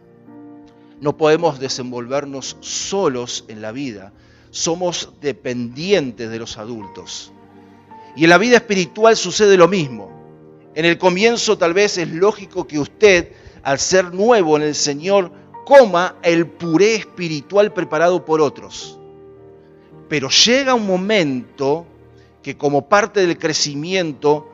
No 1.00 1.16
podemos 1.16 1.58
desenvolvernos 1.60 2.56
solos 2.60 3.44
en 3.48 3.62
la 3.62 3.72
vida. 3.72 4.12
Somos 4.50 5.12
dependientes 5.20 6.30
de 6.30 6.38
los 6.38 6.58
adultos. 6.58 7.32
Y 8.16 8.24
en 8.24 8.30
la 8.30 8.38
vida 8.38 8.56
espiritual 8.56 9.16
sucede 9.16 9.56
lo 9.56 9.68
mismo. 9.68 10.10
En 10.74 10.84
el 10.84 10.98
comienzo 10.98 11.58
tal 11.58 11.74
vez 11.74 11.98
es 11.98 12.08
lógico 12.08 12.66
que 12.66 12.78
usted, 12.78 13.32
al 13.62 13.78
ser 13.78 14.12
nuevo 14.12 14.56
en 14.56 14.62
el 14.62 14.74
Señor, 14.74 15.32
coma 15.64 16.16
el 16.22 16.46
puré 16.46 16.96
espiritual 16.96 17.72
preparado 17.72 18.24
por 18.24 18.40
otros. 18.40 18.98
Pero 20.08 20.28
llega 20.28 20.74
un 20.74 20.86
momento 20.86 21.86
que 22.42 22.56
como 22.56 22.88
parte 22.88 23.26
del 23.26 23.38
crecimiento 23.38 24.48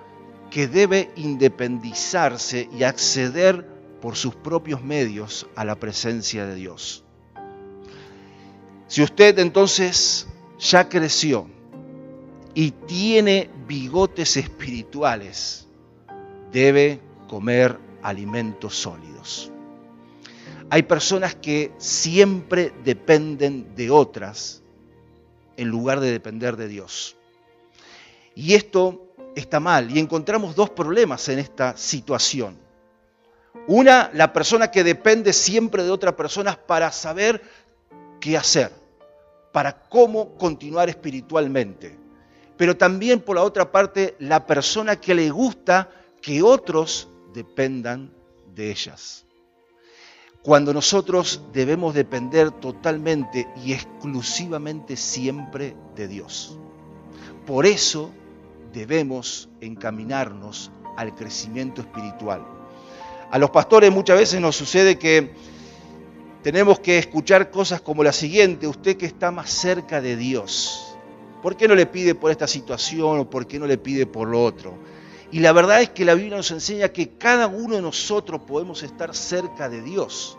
que 0.51 0.67
debe 0.67 1.11
independizarse 1.17 2.69
y 2.77 2.83
acceder 2.83 3.67
por 4.01 4.17
sus 4.17 4.35
propios 4.35 4.83
medios 4.83 5.47
a 5.55 5.65
la 5.65 5.77
presencia 5.77 6.47
de 6.47 6.55
Dios. 6.55 7.05
Si 8.89 9.03
usted 9.03 9.39
entonces 9.39 10.27
ya 10.59 10.89
creció 10.89 11.49
y 12.55 12.73
tiene 12.73 13.49
bigotes 13.69 14.37
espirituales, 14.37 15.69
debe 16.51 17.01
comer 17.29 17.79
alimentos 18.03 18.75
sólidos. 18.75 19.53
Hay 20.71 20.83
personas 20.83 21.35
que 21.35 21.73
siempre 21.79 22.73
dependen 22.85 23.75
de 23.77 23.91
otras 23.91 24.63
en 25.57 25.69
lugar 25.69 26.01
de 26.01 26.11
depender 26.11 26.57
de 26.57 26.69
Dios. 26.69 27.17
Y 28.35 28.55
esto 28.55 29.10
está 29.35 29.61
mal 29.61 29.91
y 29.91 29.99
encontramos 29.99 30.55
dos 30.55 30.71
problemas 30.71 31.29
en 31.29 31.39
esta 31.39 31.77
situación. 31.77 32.59
Una, 33.67 34.11
la 34.15 34.33
persona 34.33 34.71
que 34.71 34.85
depende 34.85 35.33
siempre 35.33 35.83
de 35.83 35.91
otra 35.91 36.17
persona 36.17 36.59
para 36.67 36.91
saber 36.93 37.43
qué 38.21 38.37
hacer, 38.37 38.73
para 39.53 39.81
cómo 39.89 40.35
continuar 40.37 40.89
espiritualmente. 40.89 41.99
Pero 42.57 42.77
también 42.77 43.21
por 43.21 43.37
la 43.37 43.43
otra 43.43 43.73
parte, 43.73 44.17
la 44.19 44.47
persona 44.47 44.97
que 44.97 45.15
le 45.15 45.31
gusta 45.31 45.89
que 46.21 46.43
otros 46.43 47.09
dependan 47.33 48.13
de 48.55 48.71
ellas. 48.71 49.25
Cuando 50.43 50.73
nosotros 50.73 51.43
debemos 51.53 51.95
depender 51.95 52.51
totalmente 52.51 53.47
y 53.65 53.73
exclusivamente 53.73 54.97
siempre 54.97 55.77
de 55.95 56.09
Dios. 56.09 56.59
Por 57.47 57.67
eso 57.67 58.11
debemos 58.73 59.49
encaminarnos 59.61 60.71
al 60.97 61.15
crecimiento 61.15 61.81
espiritual. 61.81 62.47
A 63.31 63.39
los 63.39 63.51
pastores 63.51 63.93
muchas 63.93 64.19
veces 64.19 64.41
nos 64.41 64.57
sucede 64.57 64.99
que 64.99 65.33
tenemos 66.43 66.81
que 66.81 66.99
escuchar 66.99 67.51
cosas 67.51 67.81
como 67.81 68.03
la 68.03 68.13
siguiente, 68.13 68.67
usted 68.67 68.97
que 68.97 69.07
está 69.07 69.31
más 69.31 69.51
cerca 69.51 70.01
de 70.01 70.17
Dios, 70.17 70.97
¿por 71.43 71.57
qué 71.57 71.69
no 71.69 71.75
le 71.75 71.87
pide 71.87 72.15
por 72.15 72.31
esta 72.31 72.47
situación 72.47 73.21
o 73.21 73.31
por 73.31 73.47
qué 73.47 73.59
no 73.59 73.67
le 73.67 73.79
pide 73.79 74.07
por 74.07 74.29
lo 74.29 74.43
otro? 74.43 74.75
Y 75.33 75.41
la 75.41 75.53
verdad 75.53 75.81
es 75.81 75.91
que 75.91 76.05
la 76.05 76.15
Biblia 76.15 76.37
nos 76.37 76.51
enseña 76.51 76.89
que 76.89 77.11
cada 77.11 77.47
uno 77.47 77.77
de 77.77 77.83
nosotros 77.83 78.41
podemos 78.47 78.83
estar 78.83 79.15
cerca 79.15 79.69
de 79.69 79.81
Dios. 79.81 80.37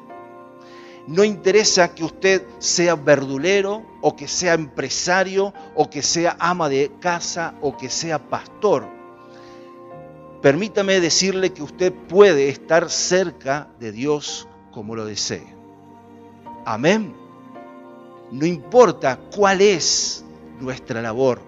No 1.08 1.24
interesa 1.24 1.94
que 1.96 2.04
usted 2.04 2.46
sea 2.60 2.96
verdulero 2.96 3.86
o 4.02 4.16
que 4.16 4.28
sea 4.28 4.54
empresario 4.54 5.54
o 5.76 5.90
que 5.90 6.02
sea 6.02 6.36
ama 6.40 6.70
de 6.70 6.92
casa 7.00 7.56
o 7.62 7.76
que 7.76 7.90
sea 7.90 8.30
pastor. 8.30 8.88
Permítame 10.42 11.00
decirle 11.00 11.54
que 11.54 11.64
usted 11.64 11.94
puede 11.94 12.50
estar 12.50 12.90
cerca 12.90 13.70
de 13.80 13.92
Dios 13.92 14.48
como 14.72 14.96
lo 14.96 15.06
desee. 15.06 15.56
Amén. 16.66 17.16
No 18.32 18.46
importa 18.46 19.20
cuál 19.36 19.62
es 19.62 20.24
nuestra 20.60 21.02
labor, 21.02 21.42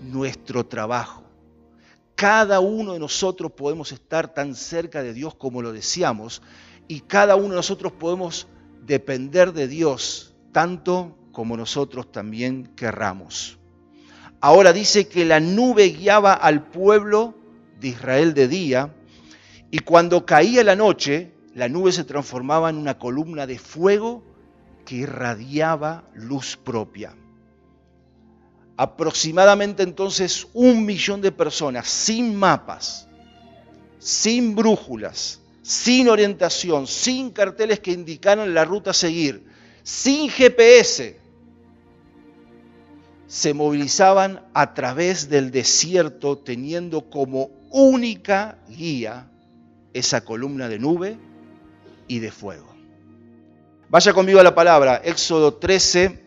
nuestro 0.00 0.64
trabajo. 0.64 1.24
Cada 2.14 2.60
uno 2.60 2.94
de 2.94 2.98
nosotros 2.98 3.52
podemos 3.52 3.92
estar 3.92 4.32
tan 4.32 4.54
cerca 4.54 5.02
de 5.02 5.12
Dios 5.12 5.34
como 5.34 5.62
lo 5.62 5.72
deseamos 5.72 6.42
y 6.86 7.00
cada 7.00 7.36
uno 7.36 7.50
de 7.50 7.56
nosotros 7.56 7.92
podemos 7.92 8.46
depender 8.84 9.52
de 9.52 9.68
Dios 9.68 10.34
tanto 10.52 11.16
como 11.32 11.56
nosotros 11.56 12.10
también 12.10 12.72
querramos. 12.74 13.58
Ahora 14.40 14.72
dice 14.72 15.08
que 15.08 15.24
la 15.24 15.40
nube 15.40 15.88
guiaba 15.88 16.32
al 16.32 16.64
pueblo 16.64 17.34
de 17.80 17.88
Israel 17.88 18.34
de 18.34 18.48
día 18.48 18.94
Y 19.70 19.80
cuando 19.80 20.24
caía 20.24 20.64
la 20.64 20.76
noche, 20.76 21.30
la 21.54 21.68
nube 21.68 21.92
se 21.92 22.04
transformaba 22.04 22.70
en 22.70 22.76
una 22.76 22.98
columna 22.98 23.46
de 23.46 23.58
fuego 23.58 24.24
que 24.86 24.96
irradiaba 24.96 26.04
luz 26.14 26.56
propia. 26.56 27.14
Aproximadamente 28.78 29.82
entonces 29.82 30.46
un 30.54 30.86
millón 30.86 31.20
de 31.20 31.32
personas 31.32 31.86
sin 31.88 32.34
mapas, 32.34 33.08
sin 33.98 34.54
brújulas, 34.54 35.40
sin 35.68 36.08
orientación, 36.08 36.86
sin 36.86 37.30
carteles 37.30 37.78
que 37.78 37.92
indicaran 37.92 38.54
la 38.54 38.64
ruta 38.64 38.92
a 38.92 38.94
seguir, 38.94 39.44
sin 39.82 40.30
GPS, 40.30 41.20
se 43.26 43.52
movilizaban 43.52 44.46
a 44.54 44.72
través 44.72 45.28
del 45.28 45.50
desierto 45.50 46.38
teniendo 46.38 47.10
como 47.10 47.50
única 47.70 48.56
guía 48.70 49.30
esa 49.92 50.24
columna 50.24 50.70
de 50.70 50.78
nube 50.78 51.18
y 52.06 52.20
de 52.20 52.30
fuego. 52.30 52.74
Vaya 53.90 54.14
conmigo 54.14 54.40
a 54.40 54.44
la 54.44 54.54
palabra, 54.54 55.02
Éxodo 55.04 55.52
13, 55.52 56.18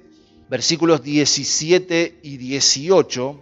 versículos 0.52 1.02
17 1.02 2.20
y 2.22 2.38
18. 2.38 3.40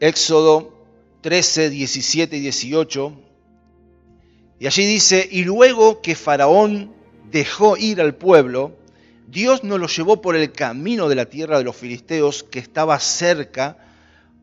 Éxodo 0.00 0.84
13, 1.20 1.70
17 1.70 2.36
y 2.36 2.40
18. 2.40 3.25
Y 4.58 4.66
allí 4.66 4.86
dice, 4.86 5.28
y 5.30 5.44
luego 5.44 6.00
que 6.00 6.14
Faraón 6.14 6.94
dejó 7.30 7.76
ir 7.76 8.00
al 8.00 8.14
pueblo, 8.14 8.76
Dios 9.26 9.64
no 9.64 9.76
lo 9.76 9.86
llevó 9.86 10.22
por 10.22 10.36
el 10.36 10.52
camino 10.52 11.08
de 11.08 11.14
la 11.14 11.26
tierra 11.26 11.58
de 11.58 11.64
los 11.64 11.76
filisteos 11.76 12.42
que 12.42 12.58
estaba 12.58 12.98
cerca, 13.00 13.76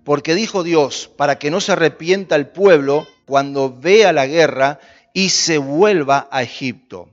porque 0.04 0.36
dijo 0.36 0.64
Dios, 0.64 1.10
para 1.18 1.40
que 1.40 1.50
no 1.50 1.62
se 1.62 1.72
arrepienta 1.72 2.36
el 2.36 2.48
pueblo 2.48 3.08
cuando 3.26 3.76
vea 3.76 4.14
la 4.14 4.28
guerra 4.28 4.80
y 5.14 5.30
se 5.30 5.58
vuelva 5.58 6.28
a 6.32 6.44
Egipto. 6.44 7.10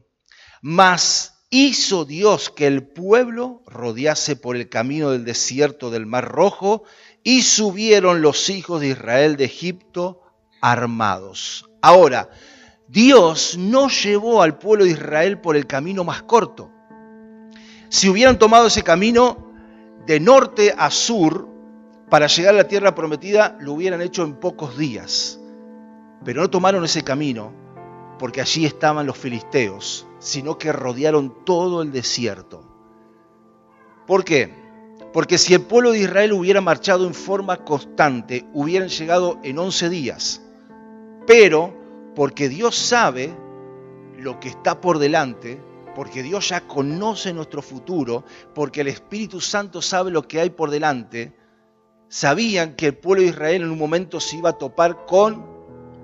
Mas 0.61 1.45
hizo 1.49 2.05
Dios 2.05 2.51
que 2.51 2.67
el 2.67 2.87
pueblo 2.87 3.63
rodease 3.67 4.37
por 4.37 4.57
el 4.57 4.69
camino 4.69 5.11
del 5.11 5.25
desierto 5.25 5.91
del 5.91 6.07
Mar 6.07 6.29
Rojo 6.29 6.85
y 7.23 7.43
subieron 7.43 8.23
los 8.23 8.51
hijos 8.51 8.81
de 8.81 8.89
Israel 8.89 9.37
de 9.37 9.45
Egipto 9.45 10.23
armados. 10.61 11.69
Ahora, 11.83 12.31
Dios 12.91 13.57
no 13.57 13.89
llevó 13.89 14.43
al 14.43 14.59
pueblo 14.59 14.85
de 14.85 14.91
Israel 14.91 15.39
por 15.39 15.55
el 15.55 15.69
camino 15.69 16.03
más 16.03 16.25
corto. 16.25 16.73
Si 17.89 18.09
hubieran 18.09 18.37
tomado 18.37 18.67
ese 18.67 18.83
camino 18.83 19.53
de 20.07 20.19
norte 20.19 20.75
a 20.77 20.91
sur 20.91 21.49
para 22.09 22.27
llegar 22.27 22.55
a 22.55 22.59
la 22.59 22.67
tierra 22.67 22.97
prometida, 22.97 23.57
lo 23.61 23.75
hubieran 23.75 24.03
hecho 24.03 24.25
en 24.25 24.35
pocos 24.35 24.77
días. 24.77 25.39
Pero 26.25 26.43
no 26.43 26.51
tomaron 26.51 26.85
ese 26.85 27.03
camino 27.05 27.53
porque 28.19 28.41
allí 28.41 28.67
estaban 28.67 29.07
los 29.07 29.17
filisteos, 29.17 30.09
sino 30.19 30.59
que 30.59 30.73
rodearon 30.73 31.45
todo 31.45 31.83
el 31.83 31.93
desierto. 31.93 32.65
¿Por 34.05 34.25
qué? 34.25 34.53
Porque 35.13 35.39
si 35.39 35.55
el 35.55 35.61
pueblo 35.61 35.93
de 35.93 36.01
Israel 36.01 36.33
hubiera 36.33 36.61
marchado 36.61 37.07
en 37.07 37.15
forma 37.15 37.59
constante, 37.59 38.47
hubieran 38.53 38.89
llegado 38.89 39.39
en 39.45 39.61
11 39.61 39.89
días. 39.91 40.43
Pero 41.25 41.80
porque 42.21 42.51
Dios 42.51 42.77
sabe 42.77 43.35
lo 44.19 44.41
que 44.41 44.51
está 44.51 44.79
por 44.83 44.99
delante, 44.99 45.59
porque 45.95 46.23
Dios 46.23 46.51
ya 46.51 46.67
conoce 46.67 47.33
nuestro 47.33 47.63
futuro, 47.63 48.25
porque 48.55 48.83
el 48.83 48.89
Espíritu 48.89 49.41
Santo 49.41 49.81
sabe 49.81 50.11
lo 50.11 50.29
que 50.29 50.39
hay 50.39 50.51
por 50.51 50.69
delante, 50.69 51.35
sabían 52.11 52.77
que 52.77 52.89
el 52.89 52.99
pueblo 52.99 53.23
de 53.23 53.31
Israel 53.31 53.63
en 53.63 53.71
un 53.71 53.79
momento 53.79 54.21
se 54.21 54.37
iba 54.37 54.51
a 54.51 54.59
topar 54.59 55.07
con 55.07 55.47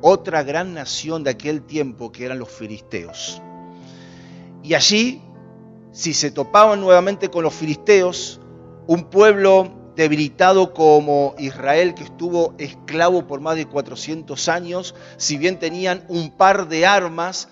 otra 0.00 0.42
gran 0.42 0.72
nación 0.72 1.22
de 1.22 1.32
aquel 1.32 1.60
tiempo 1.60 2.10
que 2.10 2.24
eran 2.24 2.38
los 2.38 2.48
filisteos. 2.48 3.42
Y 4.62 4.72
allí, 4.72 5.20
si 5.92 6.14
se 6.14 6.30
topaban 6.30 6.80
nuevamente 6.80 7.28
con 7.28 7.44
los 7.44 7.52
filisteos, 7.52 8.40
un 8.86 9.10
pueblo 9.10 9.70
debilitado 9.96 10.74
como 10.74 11.34
Israel, 11.38 11.94
que 11.94 12.04
estuvo 12.04 12.54
esclavo 12.58 13.26
por 13.26 13.40
más 13.40 13.56
de 13.56 13.66
400 13.66 14.48
años, 14.48 14.94
si 15.16 15.38
bien 15.38 15.58
tenían 15.58 16.04
un 16.08 16.30
par 16.30 16.68
de 16.68 16.84
armas, 16.84 17.48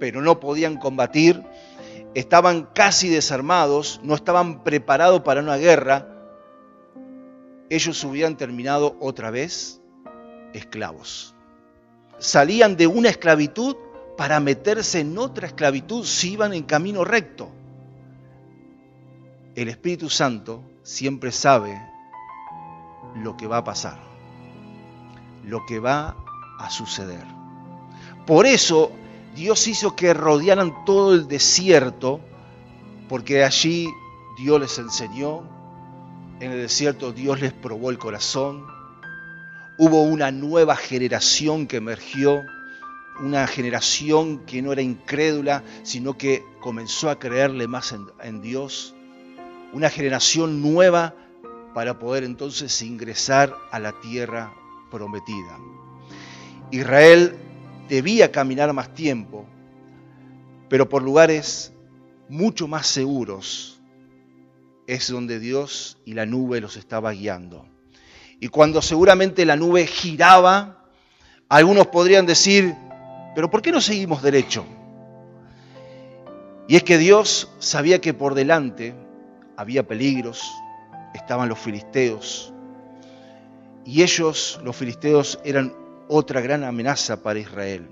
pero 0.00 0.22
no 0.22 0.40
podían 0.40 0.78
combatir, 0.78 1.44
estaban 2.14 2.66
casi 2.74 3.08
desarmados, 3.08 4.00
no 4.02 4.14
estaban 4.14 4.64
preparados 4.64 5.20
para 5.20 5.42
una 5.42 5.58
guerra, 5.58 6.08
ellos 7.68 8.02
hubieran 8.04 8.36
terminado 8.36 8.96
otra 8.98 9.30
vez 9.30 9.80
esclavos. 10.54 11.34
Salían 12.18 12.76
de 12.76 12.86
una 12.86 13.10
esclavitud 13.10 13.76
para 14.16 14.40
meterse 14.40 15.00
en 15.00 15.16
otra 15.18 15.46
esclavitud 15.46 16.04
si 16.04 16.32
iban 16.32 16.54
en 16.54 16.62
camino 16.64 17.04
recto. 17.04 17.50
El 19.54 19.68
Espíritu 19.68 20.08
Santo 20.08 20.62
siempre 20.82 21.32
sabe 21.32 21.80
lo 23.14 23.36
que 23.36 23.46
va 23.46 23.58
a 23.58 23.64
pasar, 23.64 23.98
lo 25.44 25.64
que 25.66 25.78
va 25.78 26.16
a 26.58 26.70
suceder. 26.70 27.24
Por 28.26 28.46
eso 28.46 28.92
Dios 29.34 29.66
hizo 29.66 29.96
que 29.96 30.14
rodearan 30.14 30.84
todo 30.84 31.14
el 31.14 31.28
desierto, 31.28 32.20
porque 33.08 33.44
allí 33.44 33.88
Dios 34.38 34.60
les 34.60 34.78
enseñó, 34.78 35.42
en 36.40 36.52
el 36.52 36.58
desierto 36.58 37.12
Dios 37.12 37.40
les 37.40 37.52
probó 37.52 37.90
el 37.90 37.98
corazón, 37.98 38.66
hubo 39.78 40.02
una 40.02 40.30
nueva 40.30 40.76
generación 40.76 41.66
que 41.66 41.78
emergió, 41.78 42.42
una 43.20 43.46
generación 43.46 44.40
que 44.46 44.62
no 44.62 44.72
era 44.72 44.82
incrédula, 44.82 45.62
sino 45.82 46.16
que 46.16 46.44
comenzó 46.60 47.10
a 47.10 47.18
creerle 47.18 47.68
más 47.68 47.94
en, 48.22 48.42
Dios, 48.42 48.91
una 49.72 49.90
generación 49.90 50.62
nueva 50.62 51.14
para 51.74 51.98
poder 51.98 52.24
entonces 52.24 52.82
ingresar 52.82 53.54
a 53.70 53.78
la 53.78 53.92
tierra 54.00 54.52
prometida. 54.90 55.58
Israel 56.70 57.36
debía 57.88 58.30
caminar 58.30 58.72
más 58.72 58.94
tiempo, 58.94 59.46
pero 60.68 60.88
por 60.88 61.02
lugares 61.02 61.72
mucho 62.28 62.68
más 62.68 62.86
seguros 62.86 63.80
es 64.86 65.08
donde 65.08 65.38
Dios 65.38 65.98
y 66.04 66.14
la 66.14 66.26
nube 66.26 66.60
los 66.60 66.76
estaba 66.76 67.12
guiando. 67.12 67.66
Y 68.40 68.48
cuando 68.48 68.82
seguramente 68.82 69.44
la 69.46 69.56
nube 69.56 69.86
giraba, 69.86 70.88
algunos 71.48 71.86
podrían 71.86 72.26
decir, 72.26 72.74
pero 73.34 73.50
¿por 73.50 73.62
qué 73.62 73.70
no 73.70 73.80
seguimos 73.80 74.22
derecho? 74.22 74.64
Y 76.68 76.76
es 76.76 76.82
que 76.82 76.98
Dios 76.98 77.50
sabía 77.58 78.00
que 78.00 78.14
por 78.14 78.34
delante 78.34 78.94
había 79.56 79.86
peligros, 79.86 80.50
estaban 81.14 81.48
los 81.48 81.58
filisteos, 81.58 82.52
y 83.84 84.02
ellos, 84.02 84.60
los 84.62 84.76
filisteos, 84.76 85.40
eran 85.44 85.74
otra 86.08 86.40
gran 86.40 86.62
amenaza 86.64 87.22
para 87.22 87.40
Israel. 87.40 87.88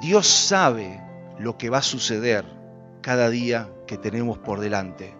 Dios 0.00 0.26
sabe 0.26 1.00
lo 1.38 1.56
que 1.56 1.70
va 1.70 1.78
a 1.78 1.82
suceder 1.82 2.44
cada 3.00 3.30
día 3.30 3.68
que 3.86 3.96
tenemos 3.96 4.38
por 4.38 4.60
delante. 4.60 5.14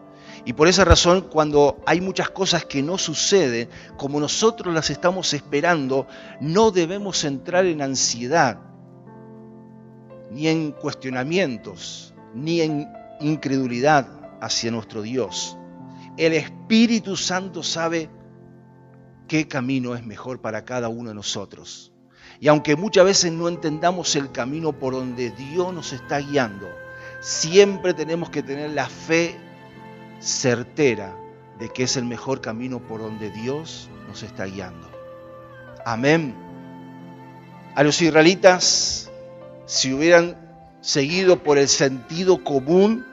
Y 0.45 0.55
por 0.55 0.69
esa 0.69 0.85
razón, 0.85 1.23
cuando 1.23 1.81
hay 1.87 2.01
muchas 2.01 2.31
cosas 2.31 2.65
que 2.65 2.83
no 2.83 2.99
suceden 2.99 3.69
como 3.97 4.19
nosotros 4.19 4.75
las 4.75 4.91
estamos 4.91 5.33
esperando, 5.35 6.07
no 6.41 6.71
debemos 6.71 7.25
entrar 7.25 7.65
en 7.67 7.81
ansiedad, 7.81 8.59
ni 10.31 10.49
en 10.49 10.73
cuestionamientos, 10.73 12.15
ni 12.35 12.61
en 12.61 12.89
incredulidad 13.21 14.22
hacia 14.43 14.73
nuestro 14.73 15.03
Dios. 15.03 15.57
El 16.19 16.35
Espíritu 16.35 17.17
Santo 17.17 17.63
sabe 17.63 18.11
qué 19.29 19.47
camino 19.47 19.95
es 19.95 20.05
mejor 20.05 20.41
para 20.41 20.65
cada 20.65 20.89
uno 20.89 21.11
de 21.11 21.15
nosotros. 21.15 21.93
Y 22.41 22.49
aunque 22.49 22.75
muchas 22.75 23.05
veces 23.05 23.33
no 23.33 23.49
entendamos 23.49 24.17
el 24.17 24.33
camino 24.33 24.73
por 24.73 24.95
donde 24.95 25.31
Dios 25.31 25.73
nos 25.73 25.93
está 25.93 26.19
guiando, 26.19 26.69
siempre 27.21 27.95
tenemos 27.95 28.31
que 28.31 28.43
tener 28.43 28.71
la 28.71 28.89
fe 28.89 29.39
certera 30.19 31.17
de 31.61 31.69
que 31.69 31.85
es 31.85 31.97
el 31.97 32.05
mejor 32.05 32.41
camino 32.41 32.81
por 32.81 33.01
donde 33.01 33.31
Dios 33.31 33.89
nos 34.09 34.25
está 34.25 34.47
guiando. 34.47 34.91
Amén. 35.87 36.35
A 37.77 37.85
los 37.85 38.03
israelitas, 38.03 39.09
si 39.67 39.93
hubieran 39.93 40.37
seguido 40.81 41.45
por 41.45 41.59
el 41.59 41.69
sentido 41.69 42.43
común, 42.43 43.07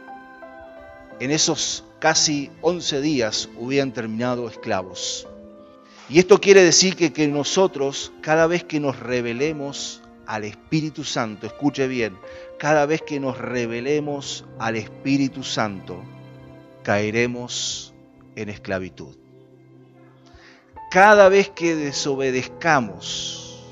en 1.19 1.31
esos 1.31 1.83
casi 1.99 2.49
11 2.61 3.01
días 3.01 3.49
hubieran 3.57 3.91
terminado 3.91 4.47
esclavos. 4.47 5.27
Y 6.09 6.19
esto 6.19 6.39
quiere 6.41 6.63
decir 6.63 6.95
que, 6.95 7.13
que 7.13 7.27
nosotros, 7.27 8.11
cada 8.21 8.47
vez 8.47 8.63
que 8.63 8.79
nos 8.79 8.99
revelemos 8.99 10.01
al 10.25 10.43
Espíritu 10.43 11.03
Santo, 11.03 11.45
escuche 11.45 11.87
bien, 11.87 12.17
cada 12.57 12.85
vez 12.85 13.01
que 13.01 13.19
nos 13.19 13.37
revelemos 13.37 14.45
al 14.57 14.75
Espíritu 14.75 15.43
Santo, 15.43 16.01
caeremos 16.83 17.93
en 18.35 18.49
esclavitud. 18.49 19.15
Cada 20.89 21.29
vez 21.29 21.49
que 21.49 21.75
desobedezcamos 21.75 23.63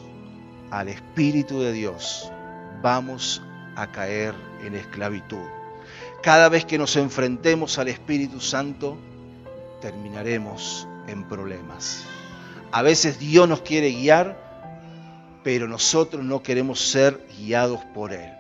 al 0.69 0.89
Espíritu 0.89 1.61
de 1.61 1.71
Dios, 1.71 2.31
vamos 2.83 3.41
a 3.75 3.91
caer 3.91 4.35
en 4.63 4.75
esclavitud. 4.75 5.56
Cada 6.21 6.49
vez 6.49 6.65
que 6.65 6.77
nos 6.77 6.95
enfrentemos 6.95 7.77
al 7.77 7.87
Espíritu 7.87 8.39
Santo, 8.41 8.97
terminaremos 9.81 10.87
en 11.07 11.27
problemas. 11.27 12.03
A 12.71 12.81
veces 12.81 13.19
Dios 13.19 13.47
nos 13.47 13.61
quiere 13.61 13.91
guiar, 13.91 15.39
pero 15.43 15.67
nosotros 15.67 16.23
no 16.23 16.43
queremos 16.43 16.79
ser 16.81 17.25
guiados 17.37 17.79
por 17.93 18.13
Él. 18.13 18.31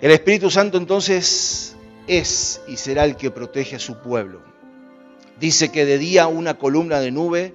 El 0.00 0.10
Espíritu 0.10 0.50
Santo 0.50 0.78
entonces 0.78 1.74
es 2.06 2.60
y 2.68 2.76
será 2.76 3.04
el 3.04 3.16
que 3.16 3.30
protege 3.30 3.76
a 3.76 3.80
su 3.80 3.98
pueblo. 3.98 4.42
Dice 5.40 5.72
que 5.72 5.84
de 5.84 5.98
día 5.98 6.26
una 6.26 6.54
columna 6.54 7.00
de 7.00 7.10
nube 7.10 7.54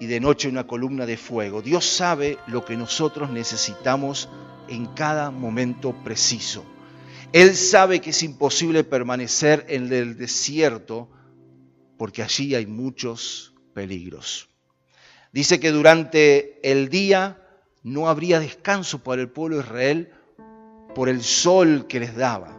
y 0.00 0.06
de 0.06 0.20
noche 0.20 0.48
una 0.48 0.66
columna 0.66 1.04
de 1.04 1.16
fuego. 1.16 1.60
Dios 1.60 1.84
sabe 1.84 2.38
lo 2.46 2.64
que 2.64 2.76
nosotros 2.76 3.30
necesitamos 3.30 4.28
en 4.68 4.86
cada 4.86 5.30
momento 5.30 5.92
preciso. 6.04 6.64
Él 7.32 7.56
sabe 7.56 8.00
que 8.00 8.10
es 8.10 8.22
imposible 8.22 8.84
permanecer 8.84 9.66
en 9.68 9.92
el 9.92 10.16
desierto 10.16 11.10
porque 11.98 12.22
allí 12.22 12.54
hay 12.54 12.66
muchos 12.66 13.52
peligros. 13.74 14.48
Dice 15.32 15.60
que 15.60 15.70
durante 15.70 16.58
el 16.62 16.88
día 16.88 17.42
no 17.82 18.08
habría 18.08 18.40
descanso 18.40 19.02
para 19.02 19.20
el 19.20 19.28
pueblo 19.28 19.56
de 19.58 19.62
Israel 19.62 20.12
por 20.94 21.10
el 21.10 21.22
sol 21.22 21.86
que 21.86 22.00
les 22.00 22.16
daba, 22.16 22.58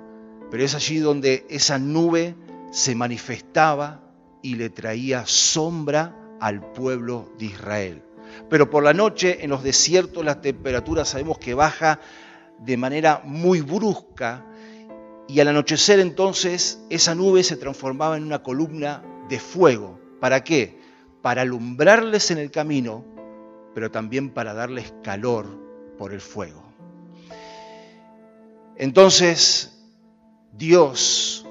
pero 0.52 0.64
es 0.64 0.76
allí 0.76 1.00
donde 1.00 1.48
esa 1.50 1.80
nube 1.80 2.36
se 2.72 2.94
manifestaba 2.94 4.04
y 4.44 4.56
le 4.56 4.70
traía 4.70 5.26
sombra 5.26 6.16
al 6.40 6.72
pueblo 6.74 7.34
de 7.40 7.46
Israel. 7.46 8.04
Pero 8.52 8.70
por 8.70 8.84
la 8.84 8.94
noche 8.94 9.44
en 9.44 9.50
los 9.50 9.64
desiertos 9.64 10.24
la 10.24 10.42
temperatura 10.42 11.06
sabemos 11.06 11.40
que 11.40 11.56
baja 11.56 12.00
de 12.60 12.78
manera 12.78 13.22
muy 13.26 13.62
brusca 13.62 14.46
y 15.30 15.40
al 15.40 15.48
anochecer 15.48 16.00
entonces 16.00 16.84
esa 16.90 17.14
nube 17.14 17.44
se 17.44 17.56
transformaba 17.56 18.18
en 18.18 18.24
una 18.24 18.42
columna 18.42 19.04
de 19.30 19.40
fuego. 19.40 20.00
¿Para 20.20 20.44
qué? 20.44 20.80
Para 21.22 21.44
alumbrarles 21.44 22.32
en 22.32 22.40
el 22.40 22.50
camino, 22.50 23.06
pero 23.76 23.92
también 23.92 24.32
para 24.32 24.56
darles 24.56 24.92
calor 25.04 25.46
por 26.00 26.14
el 26.14 26.20
fuego. 26.20 26.64
Entonces, 28.76 29.80
Dios 30.52 31.46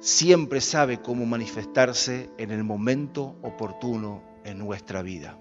siempre 0.00 0.60
sabe 0.60 1.00
cómo 1.00 1.24
manifestarse 1.24 2.28
en 2.36 2.50
el 2.50 2.64
momento 2.64 3.36
oportuno 3.42 4.22
en 4.44 4.58
nuestra 4.58 5.00
vida. 5.00 5.38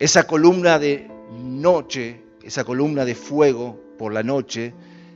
Esa 0.00 0.26
columna 0.26 0.80
de 0.80 1.08
noche, 1.30 2.24
esa 2.42 2.64
columna 2.64 3.04
de 3.04 3.14
fuego 3.14 3.80
por 3.98 4.12
la 4.12 4.24
noche, 4.24 4.74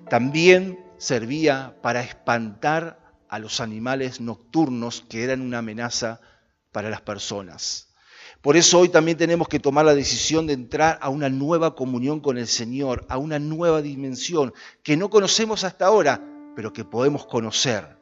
también 0.09 0.90
servía 1.01 1.75
para 1.81 2.03
espantar 2.03 3.01
a 3.31 3.39
los 3.39 3.61
animales 3.61 4.21
nocturnos 4.21 5.03
que 5.09 5.25
eran 5.25 5.41
una 5.41 5.59
amenaza 5.59 6.21
para 6.73 6.91
las 6.91 7.01
personas. 7.01 7.89
Por 8.43 8.59
eso 8.59 8.81
hoy 8.81 8.91
también 8.91 9.17
tenemos 9.17 9.49
que 9.49 9.59
tomar 9.59 9.87
la 9.87 9.95
decisión 9.95 10.47
de 10.47 10.53
entrar 10.53 10.99
a 11.01 11.09
una 11.09 11.31
nueva 11.31 11.75
comunión 11.75 12.21
con 12.21 12.37
el 12.37 12.47
Señor, 12.47 13.07
a 13.09 13.17
una 13.17 13.39
nueva 13.39 13.81
dimensión 13.81 14.53
que 14.83 14.99
no 14.99 15.09
conocemos 15.09 15.65
hasta 15.65 15.87
ahora, 15.87 16.23
pero 16.55 16.73
que 16.73 16.85
podemos 16.85 17.25
conocer. 17.27 17.97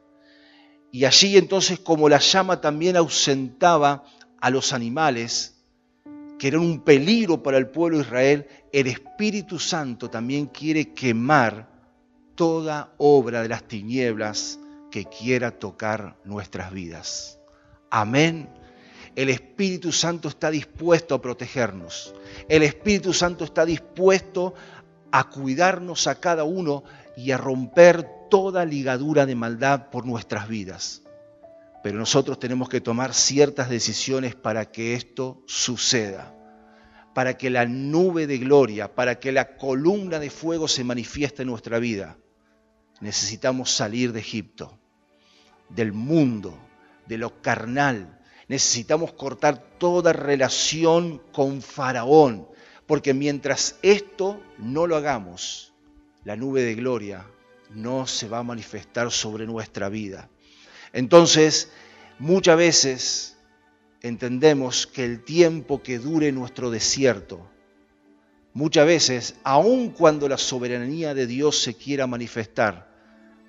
Y 0.91 1.05
allí 1.05 1.37
entonces 1.37 1.79
como 1.79 2.09
la 2.09 2.19
llama 2.19 2.59
también 2.59 2.97
ausentaba 2.97 4.03
a 4.41 4.49
los 4.49 4.73
animales, 4.73 5.63
que 6.37 6.49
eran 6.49 6.61
un 6.61 6.81
peligro 6.83 7.41
para 7.43 7.57
el 7.57 7.69
pueblo 7.69 7.97
de 7.97 8.03
Israel, 8.03 8.47
el 8.73 8.87
Espíritu 8.87 9.57
Santo 9.57 10.09
también 10.09 10.47
quiere 10.47 10.93
quemar 10.93 11.68
toda 12.39 12.93
obra 12.97 13.41
de 13.41 13.49
las 13.49 13.67
tinieblas 13.67 14.61
que 14.91 15.03
quiera 15.03 15.51
tocar 15.51 16.15
nuestras 16.23 16.71
vidas. 16.71 17.37
Amén. 17.91 18.47
El 19.17 19.27
Espíritu 19.29 19.91
Santo 19.91 20.29
está 20.29 20.49
dispuesto 20.49 21.15
a 21.15 21.21
protegernos. 21.21 22.15
El 22.47 22.63
Espíritu 22.63 23.11
Santo 23.11 23.43
está 23.43 23.65
dispuesto 23.65 24.53
a 25.11 25.29
cuidarnos 25.29 26.07
a 26.07 26.21
cada 26.21 26.45
uno 26.45 26.85
y 27.17 27.31
a 27.31 27.37
romper 27.37 28.07
toda 28.29 28.63
ligadura 28.63 29.25
de 29.25 29.35
maldad 29.35 29.89
por 29.89 30.05
nuestras 30.05 30.47
vidas. 30.47 31.03
Pero 31.83 31.99
nosotros 31.99 32.39
tenemos 32.39 32.69
que 32.69 32.79
tomar 32.79 33.13
ciertas 33.13 33.69
decisiones 33.69 34.35
para 34.35 34.71
que 34.71 34.93
esto 34.93 35.43
suceda, 35.45 36.33
para 37.13 37.35
que 37.35 37.49
la 37.49 37.65
nube 37.65 38.27
de 38.27 38.37
gloria, 38.37 38.95
para 38.95 39.19
que 39.19 39.33
la 39.33 39.57
columna 39.57 40.19
de 40.19 40.29
fuego 40.29 40.69
se 40.69 40.85
manifieste 40.85 41.41
en 41.41 41.49
nuestra 41.49 41.79
vida. 41.79 42.15
Necesitamos 43.01 43.71
salir 43.71 44.11
de 44.11 44.19
Egipto, 44.19 44.77
del 45.69 45.93
mundo, 45.93 46.57
de 47.07 47.17
lo 47.17 47.41
carnal. 47.41 48.19
Necesitamos 48.47 49.13
cortar 49.13 49.57
toda 49.77 50.13
relación 50.13 51.21
con 51.31 51.61
Faraón, 51.61 52.47
porque 52.85 53.13
mientras 53.13 53.77
esto 53.81 54.41
no 54.57 54.87
lo 54.87 54.95
hagamos, 54.95 55.73
la 56.23 56.35
nube 56.35 56.63
de 56.63 56.75
gloria 56.75 57.25
no 57.69 58.07
se 58.07 58.27
va 58.27 58.39
a 58.39 58.43
manifestar 58.43 59.11
sobre 59.11 59.45
nuestra 59.45 59.89
vida. 59.89 60.29
Entonces, 60.91 61.71
muchas 62.17 62.57
veces 62.57 63.37
entendemos 64.01 64.87
que 64.87 65.05
el 65.05 65.23
tiempo 65.23 65.83
que 65.83 65.99
dure 65.99 66.31
nuestro 66.31 66.71
desierto, 66.71 67.49
muchas 68.53 68.85
veces, 68.85 69.35
aun 69.43 69.89
cuando 69.89 70.27
la 70.27 70.37
soberanía 70.37 71.13
de 71.13 71.27
Dios 71.27 71.61
se 71.61 71.75
quiera 71.75 72.07
manifestar, 72.07 72.89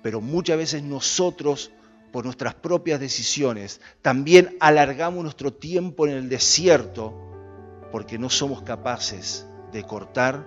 pero 0.01 0.21
muchas 0.21 0.57
veces 0.57 0.83
nosotros, 0.83 1.71
por 2.11 2.25
nuestras 2.25 2.53
propias 2.53 2.99
decisiones, 2.99 3.81
también 4.01 4.57
alargamos 4.59 5.23
nuestro 5.23 5.53
tiempo 5.53 6.07
en 6.07 6.13
el 6.13 6.29
desierto 6.29 7.13
porque 7.91 8.17
no 8.17 8.29
somos 8.29 8.61
capaces 8.63 9.45
de 9.71 9.83
cortar 9.83 10.45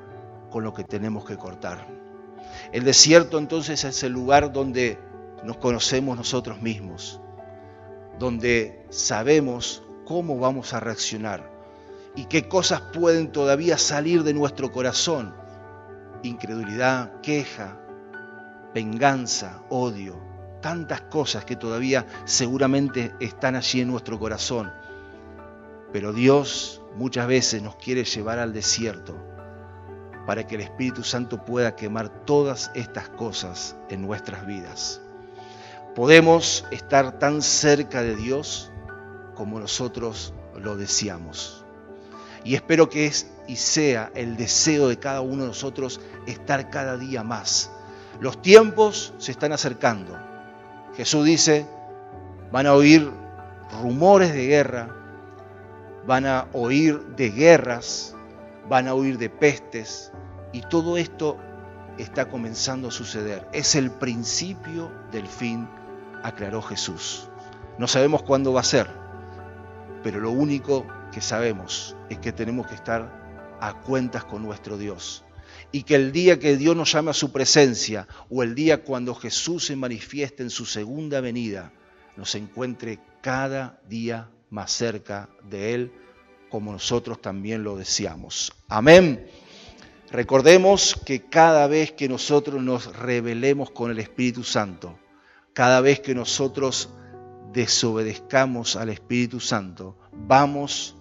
con 0.51 0.65
lo 0.65 0.73
que 0.73 0.85
tenemos 0.85 1.25
que 1.25 1.37
cortar. 1.37 1.87
El 2.73 2.85
desierto 2.85 3.39
entonces 3.39 3.85
es 3.85 4.03
el 4.03 4.13
lugar 4.13 4.53
donde 4.53 4.99
nos 5.45 5.57
conocemos 5.59 6.17
nosotros 6.17 6.63
mismos, 6.63 7.21
donde 8.19 8.87
sabemos 8.91 9.83
cómo 10.05 10.39
vamos 10.39 10.73
a 10.73 10.81
reaccionar 10.81 11.54
y 12.17 12.27
qué 12.27 12.49
cosas 12.49 12.81
pueden 12.81 13.33
todavía 13.33 13.79
salir 13.79 14.23
de 14.23 14.35
nuestro 14.35 14.71
corazón. 14.71 15.35
Incredulidad, 16.23 17.21
queja, 17.21 17.79
venganza, 18.75 19.63
odio, 19.69 20.17
tantas 20.61 21.03
cosas 21.03 21.45
que 21.45 21.57
todavía 21.57 22.07
seguramente 22.25 23.15
están 23.21 23.57
allí 23.57 23.81
en 23.81 23.89
nuestro 23.89 24.19
corazón. 24.19 24.73
Pero 25.93 26.13
Dios 26.13 26.83
muchas 26.97 27.27
veces 27.27 27.63
nos 27.63 27.77
quiere 27.77 28.05
llevar 28.05 28.39
al 28.39 28.53
desierto 28.53 29.17
para 30.27 30.47
que 30.47 30.55
el 30.55 30.63
Espíritu 30.63 31.03
Santo 31.03 31.45
pueda 31.45 31.77
quemar 31.77 32.09
todas 32.25 32.71
estas 32.75 33.09
cosas 33.11 33.77
en 33.91 34.03
nuestras 34.03 34.47
vidas. 34.47 35.01
Podemos 35.95 36.65
estar 36.71 37.19
tan 37.19 37.43
cerca 37.43 38.03
de 38.03 38.17
Dios 38.17 38.73
como 39.35 39.61
nosotros 39.61 40.33
lo 40.57 40.77
deseamos. 40.77 41.64
Y 42.45 42.55
espero 42.55 42.89
que 42.89 43.07
es 43.07 43.27
y 43.47 43.57
sea 43.57 44.11
el 44.15 44.37
deseo 44.37 44.89
de 44.89 44.99
cada 44.99 45.21
uno 45.21 45.43
de 45.43 45.49
nosotros 45.49 46.01
estar 46.27 46.71
cada 46.71 46.97
día 46.97 47.23
más. 47.23 47.71
Los 48.21 48.41
tiempos 48.41 49.13
se 49.19 49.33
están 49.33 49.53
acercando. 49.53 50.17
Jesús 50.97 51.25
dice, 51.25 51.67
van 52.53 52.67
a 52.67 52.75
oír 52.75 53.11
rumores 53.83 54.33
de 54.33 54.47
guerra, 54.47 54.89
van 56.07 56.27
a 56.27 56.47
oír 56.53 57.01
de 57.17 57.31
guerras, 57.31 58.15
van 58.69 58.89
a 58.89 58.95
oír 58.95 59.19
de 59.19 59.31
pestes, 59.31 60.13
y 60.53 60.61
todo 60.63 60.97
esto 60.97 61.37
está 61.99 62.29
comenzando 62.29 62.89
a 62.89 62.93
suceder. 62.93 63.49
Es 63.53 63.75
el 63.75 63.91
principio 63.91 64.93
del 65.11 65.27
fin, 65.27 65.69
aclaró 66.23 66.63
Jesús. 66.63 67.29
No 67.79 67.89
sabemos 67.89 68.23
cuándo 68.23 68.53
va 68.53 68.61
a 68.61 68.65
ser, 68.65 68.89
pero 70.03 70.21
lo 70.21 70.31
único 70.31 70.87
que 71.15 71.21
sabemos 71.21 71.95
es 72.11 72.19
que 72.19 72.33
tenemos 72.33 72.67
que 72.67 72.75
estar 72.75 73.57
a 73.61 73.81
cuentas 73.81 74.25
con 74.25 74.43
nuestro 74.43 74.77
Dios. 74.77 75.25
Y 75.71 75.85
que 75.85 75.95
el 75.95 76.11
día 76.11 76.41
que 76.41 76.57
Dios 76.57 76.75
nos 76.77 76.93
llame 76.93 77.13
a 77.13 77.15
su 77.15 77.31
presencia 77.31 78.09
o 78.29 78.43
el 78.43 78.55
día 78.55 78.83
cuando 78.83 79.15
Jesús 79.15 79.67
se 79.67 79.77
manifieste 79.77 80.43
en 80.43 80.51
su 80.51 80.67
segunda 80.67 81.21
venida, 81.21 81.73
nos 82.17 82.35
encuentre 82.35 82.99
cada 83.23 83.81
día 83.89 84.29
más 84.51 84.73
cerca 84.73 85.29
de 85.49 85.75
Él 85.75 85.93
como 86.51 86.73
nosotros 86.73 87.21
también 87.21 87.65
lo 87.65 87.77
deseamos. 87.77 88.53
Amén. 88.69 89.27
Recordemos 90.11 91.01
que 91.05 91.23
cada 91.29 91.67
vez 91.67 91.93
que 91.93 92.09
nosotros 92.09 92.63
nos 92.63 92.97
rebelemos 92.97 93.71
con 93.71 93.91
el 93.91 93.99
Espíritu 93.99 94.45
Santo, 94.45 94.99
cada 95.53 95.81
vez 95.81 96.01
que 96.01 96.15
nosotros 96.15 96.91
desobedezcamos 97.53 98.77
al 98.77 98.91
Espíritu 98.91 99.41
Santo, 99.41 99.97
vamos 100.13 100.97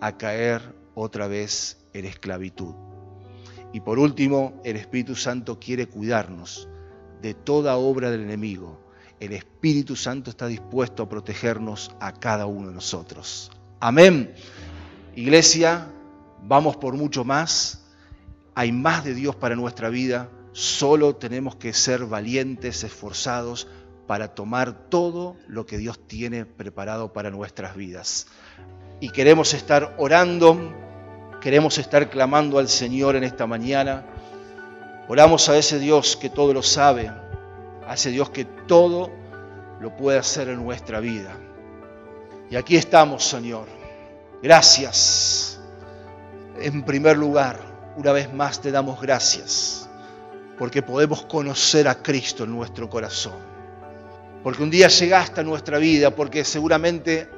a 0.00 0.16
caer 0.16 0.74
otra 0.94 1.28
vez 1.28 1.84
en 1.92 2.04
esclavitud. 2.04 2.74
Y 3.72 3.80
por 3.80 3.98
último, 3.98 4.60
el 4.64 4.76
Espíritu 4.76 5.14
Santo 5.14 5.58
quiere 5.58 5.86
cuidarnos 5.86 6.68
de 7.20 7.34
toda 7.34 7.76
obra 7.76 8.10
del 8.10 8.22
enemigo. 8.22 8.80
El 9.20 9.32
Espíritu 9.32 9.96
Santo 9.96 10.30
está 10.30 10.46
dispuesto 10.46 11.02
a 11.02 11.08
protegernos 11.08 11.90
a 12.00 12.12
cada 12.12 12.46
uno 12.46 12.68
de 12.68 12.74
nosotros. 12.74 13.50
Amén. 13.80 14.34
Iglesia, 15.16 15.88
vamos 16.42 16.76
por 16.76 16.94
mucho 16.94 17.24
más. 17.24 17.84
Hay 18.54 18.72
más 18.72 19.04
de 19.04 19.14
Dios 19.14 19.36
para 19.36 19.56
nuestra 19.56 19.88
vida. 19.88 20.30
Solo 20.52 21.16
tenemos 21.16 21.56
que 21.56 21.72
ser 21.72 22.06
valientes, 22.06 22.84
esforzados 22.84 23.68
para 24.06 24.28
tomar 24.34 24.88
todo 24.88 25.36
lo 25.46 25.66
que 25.66 25.76
Dios 25.76 26.00
tiene 26.06 26.46
preparado 26.46 27.12
para 27.12 27.30
nuestras 27.30 27.76
vidas. 27.76 28.26
Y 29.00 29.10
queremos 29.10 29.54
estar 29.54 29.94
orando, 29.96 30.74
queremos 31.40 31.78
estar 31.78 32.10
clamando 32.10 32.58
al 32.58 32.68
Señor 32.68 33.16
en 33.16 33.24
esta 33.24 33.46
mañana. 33.46 34.04
Oramos 35.08 35.48
a 35.48 35.56
ese 35.56 35.78
Dios 35.78 36.16
que 36.16 36.30
todo 36.30 36.52
lo 36.52 36.62
sabe, 36.62 37.10
a 37.86 37.94
ese 37.94 38.10
Dios 38.10 38.30
que 38.30 38.44
todo 38.44 39.10
lo 39.80 39.96
puede 39.96 40.18
hacer 40.18 40.48
en 40.48 40.62
nuestra 40.64 41.00
vida. 41.00 41.36
Y 42.50 42.56
aquí 42.56 42.76
estamos, 42.76 43.24
Señor. 43.24 43.66
Gracias. 44.42 45.60
En 46.60 46.82
primer 46.82 47.16
lugar, 47.16 47.58
una 47.96 48.12
vez 48.12 48.32
más 48.32 48.60
te 48.60 48.70
damos 48.72 49.00
gracias 49.00 49.88
porque 50.58 50.82
podemos 50.82 51.22
conocer 51.22 51.86
a 51.86 52.02
Cristo 52.02 52.44
en 52.44 52.50
nuestro 52.50 52.90
corazón. 52.90 53.38
Porque 54.42 54.62
un 54.62 54.70
día 54.70 54.88
llegaste 54.88 55.40
a 55.40 55.44
nuestra 55.44 55.78
vida, 55.78 56.10
porque 56.10 56.44
seguramente 56.44 57.28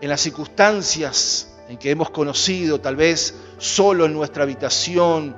en 0.00 0.08
las 0.08 0.20
circunstancias 0.20 1.48
en 1.68 1.78
que 1.78 1.90
hemos 1.90 2.10
conocido, 2.10 2.80
tal 2.80 2.96
vez 2.96 3.34
solo 3.58 4.06
en 4.06 4.12
nuestra 4.12 4.42
habitación, 4.42 5.36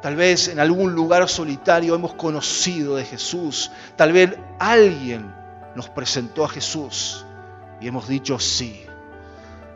tal 0.00 0.16
vez 0.16 0.48
en 0.48 0.60
algún 0.60 0.94
lugar 0.94 1.28
solitario 1.28 1.94
hemos 1.94 2.14
conocido 2.14 2.96
de 2.96 3.04
Jesús, 3.04 3.70
tal 3.96 4.12
vez 4.12 4.34
alguien 4.58 5.34
nos 5.74 5.88
presentó 5.90 6.44
a 6.44 6.48
Jesús 6.48 7.24
y 7.80 7.88
hemos 7.88 8.08
dicho 8.08 8.38
sí. 8.38 8.84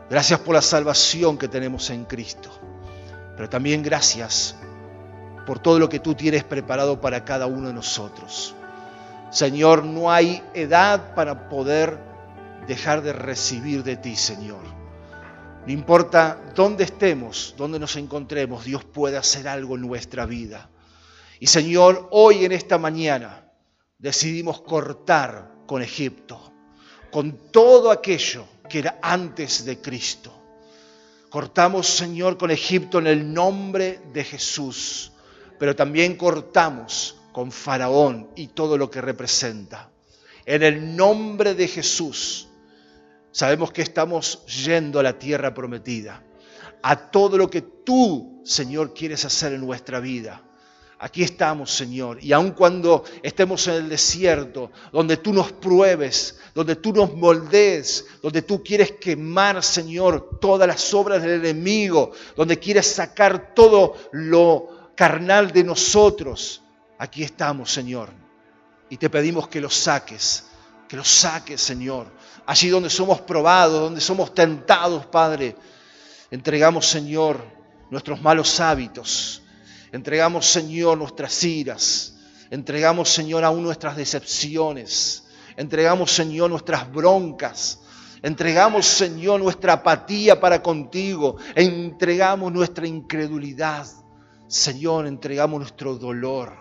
Gracias 0.09 0.39
por 0.39 0.55
la 0.55 0.61
salvación 0.61 1.37
que 1.37 1.47
tenemos 1.47 1.89
en 1.89 2.05
Cristo, 2.05 2.49
pero 3.35 3.49
también 3.49 3.83
gracias 3.83 4.55
por 5.45 5.59
todo 5.59 5.79
lo 5.79 5.89
que 5.89 5.99
tú 5.99 6.15
tienes 6.15 6.43
preparado 6.43 7.01
para 7.01 7.25
cada 7.25 7.45
uno 7.45 7.67
de 7.67 7.73
nosotros. 7.73 8.55
Señor, 9.29 9.83
no 9.83 10.11
hay 10.11 10.43
edad 10.53 11.15
para 11.15 11.49
poder 11.49 12.12
dejar 12.67 13.01
de 13.01 13.13
recibir 13.13 13.83
de 13.83 13.97
ti, 13.97 14.15
Señor. 14.15 14.63
No 15.65 15.71
importa 15.71 16.41
dónde 16.55 16.83
estemos, 16.83 17.55
dónde 17.57 17.79
nos 17.79 17.95
encontremos, 17.95 18.65
Dios 18.65 18.83
puede 18.83 19.17
hacer 19.17 19.47
algo 19.47 19.75
en 19.75 19.81
nuestra 19.81 20.25
vida. 20.25 20.69
Y 21.39 21.47
Señor, 21.47 22.09
hoy 22.11 22.45
en 22.45 22.51
esta 22.51 22.77
mañana 22.77 23.49
decidimos 23.97 24.61
cortar 24.61 25.51
con 25.65 25.81
Egipto, 25.81 26.53
con 27.11 27.51
todo 27.51 27.91
aquello 27.91 28.45
que 28.69 28.79
era 28.79 28.99
antes 29.01 29.65
de 29.65 29.79
Cristo. 29.79 30.33
Cortamos, 31.29 31.87
Señor, 31.87 32.37
con 32.37 32.51
Egipto 32.51 32.99
en 32.99 33.07
el 33.07 33.33
nombre 33.33 34.01
de 34.13 34.23
Jesús 34.23 35.13
pero 35.63 35.77
también 35.77 36.17
cortamos 36.17 37.15
con 37.31 37.49
Faraón 37.49 38.27
y 38.35 38.47
todo 38.47 38.77
lo 38.77 38.91
que 38.91 38.99
representa. 38.99 39.89
En 40.45 40.61
el 40.61 40.95
nombre 40.95 41.55
de 41.55 41.69
Jesús, 41.69 42.49
sabemos 43.33 43.71
que 43.71 43.81
estamos 43.81 44.45
yendo 44.45 44.99
a 44.99 45.03
la 45.03 45.19
tierra 45.19 45.53
prometida, 45.53 46.23
a 46.81 47.11
todo 47.11 47.37
lo 47.37 47.49
que 47.49 47.61
tú, 47.61 48.41
Señor, 48.45 48.93
quieres 48.93 49.25
hacer 49.25 49.53
en 49.53 49.61
nuestra 49.61 49.99
vida. 49.99 50.41
Aquí 50.99 51.23
estamos, 51.23 51.71
Señor, 51.71 52.23
y 52.23 52.31
aun 52.31 52.51
cuando 52.51 53.03
estemos 53.23 53.67
en 53.67 53.73
el 53.73 53.89
desierto, 53.89 54.71
donde 54.93 55.17
tú 55.17 55.33
nos 55.33 55.51
pruebes, 55.51 56.39
donde 56.55 56.77
tú 56.77 56.93
nos 56.93 57.13
moldees, 57.13 58.05
donde 58.21 58.43
tú 58.43 58.63
quieres 58.63 58.93
quemar, 58.93 59.61
Señor, 59.63 60.37
todas 60.39 60.65
las 60.65 60.93
obras 60.93 61.21
del 61.21 61.43
enemigo, 61.43 62.11
donde 62.37 62.57
quieres 62.57 62.87
sacar 62.87 63.53
todo 63.53 63.95
lo 64.13 64.93
carnal 64.95 65.51
de 65.51 65.65
nosotros, 65.65 66.61
aquí 66.99 67.23
estamos, 67.23 67.73
Señor. 67.73 68.09
Y 68.89 68.97
te 68.97 69.09
pedimos 69.09 69.47
que 69.47 69.59
los 69.59 69.75
saques, 69.75 70.45
que 70.93 70.97
los 70.97 71.07
saques, 71.09 71.59
Señor. 71.59 72.05
Allí 72.45 72.69
donde 72.69 72.87
somos 72.91 73.19
probados, 73.19 73.81
donde 73.81 73.99
somos 73.99 74.31
tentados, 74.35 75.07
Padre, 75.07 75.55
entregamos, 76.29 76.85
Señor, 76.85 77.43
nuestros 77.89 78.21
malos 78.21 78.59
hábitos. 78.59 79.41
Entregamos, 79.91 80.45
Señor, 80.45 80.99
nuestras 80.99 81.43
iras. 81.43 82.13
Entregamos, 82.51 83.09
Señor, 83.09 83.43
aún 83.43 83.63
nuestras 83.63 83.95
decepciones. 83.95 85.23
Entregamos, 85.57 86.11
Señor, 86.11 86.51
nuestras 86.51 86.91
broncas. 86.91 87.79
Entregamos, 88.21 88.85
Señor, 88.85 89.41
nuestra 89.41 89.73
apatía 89.73 90.39
para 90.39 90.61
contigo. 90.61 91.37
Entregamos 91.55 92.53
nuestra 92.53 92.85
incredulidad. 92.85 93.87
Señor, 94.47 95.07
entregamos 95.07 95.59
nuestro 95.59 95.95
dolor. 95.95 96.53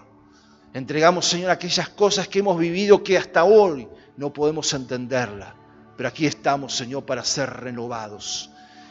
Entregamos, 0.73 1.27
Señor, 1.27 1.51
aquellas 1.51 1.91
cosas 1.91 2.29
que 2.29 2.39
hemos 2.39 2.59
vivido 2.59 3.03
que 3.03 3.19
hasta 3.19 3.45
hoy 3.45 3.87
no 4.23 4.33
podemos 4.33 4.73
entenderla. 4.73 5.57
Pero 5.97 6.09
aquí 6.09 6.27
estamos, 6.27 6.75
Señor, 6.77 7.05
para 7.05 7.25
ser 7.25 7.51
renovados. 7.51 8.51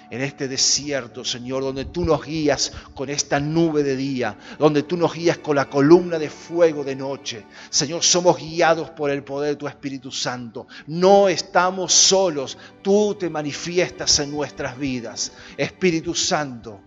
En 0.10 0.22
este 0.22 0.50
desierto, 0.50 1.24
Señor, 1.24 1.63
donde 1.63 1.86
tú 1.86 2.04
nos 2.04 2.26
guías 2.26 2.74
con 2.94 3.10
esta 3.10 3.39
nube 3.39 3.82
de 3.82 3.96
día, 3.96 4.38
donde 4.60 4.84
tú 4.84 4.98
nos 4.98 5.13
guías 5.13 5.38
con 5.38 5.56
la 5.56 5.70
columna 5.70 6.20
de 6.20 6.30
fuego 6.30 6.84
de 6.84 6.98
noche. 6.98 7.46
Señor, 7.70 8.04
somos 8.04 8.38
guiados 8.38 8.89
por 8.89 9.10
el 9.10 9.24
poder 9.24 9.52
de 9.52 9.56
tu 9.56 9.70
Espíritu 9.70 10.12
Santo. 10.12 10.67
No 10.88 11.30
estamos 11.30 11.94
solos, 11.94 12.58
tú 12.82 13.15
te 13.15 13.30
manifiestas 13.30 14.20
en 14.20 14.32
nuestras 14.32 14.78
vidas. 14.78 15.32
Espíritu 15.56 16.13
Santo, 16.13 16.82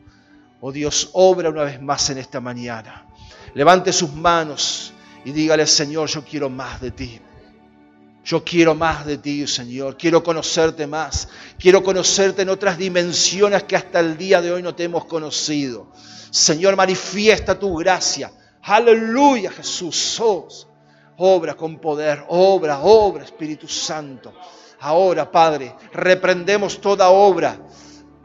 Oh 0.61 0.73
Dios, 0.73 1.09
obra 1.13 1.49
una 1.49 1.65
vez 1.65 1.81
más 1.81 2.09
en 2.11 2.19
esta 2.19 2.41
mañana. 2.41 3.07
Levante 3.55 3.91
sus 3.93 4.13
manos 4.13 4.93
y 5.25 5.33
dígale, 5.33 5.67
Señor, 5.67 6.09
yo 6.09 6.23
quiero 6.23 6.51
más 6.51 6.81
de 6.83 6.91
ti. 6.91 7.21
Yo 8.25 8.43
quiero 8.43 8.75
más 8.75 9.05
de 9.05 9.19
ti, 9.19 9.47
Señor. 9.47 9.97
Quiero 9.97 10.23
conocerte 10.23 10.87
más. 10.87 11.29
Quiero 11.59 11.83
conocerte 11.83 12.43
en 12.43 12.49
otras 12.49 12.79
dimensiones 12.79 13.65
que 13.65 13.77
hasta 13.77 14.01
el 14.01 14.17
día 14.17 14.41
de 14.41 14.51
hoy 14.51 14.63
no 14.63 14.75
te 14.75 14.85
hemos 14.85 15.05
conocido. 15.05 15.93
Señor, 16.31 16.75
manifiesta 16.75 17.59
tu 17.59 17.77
gracia. 17.77 18.33
Aleluya, 18.63 19.51
Jesús. 19.51 20.67
obra 21.19 21.55
con 21.55 21.79
poder. 21.79 22.25
Obra, 22.29 22.81
obra, 22.81 23.25
Espíritu 23.25 23.69
Santo. 23.69 24.33
Ahora, 24.81 25.31
Padre, 25.31 25.75
reprendemos 25.93 26.81
toda 26.81 27.09
obra, 27.11 27.59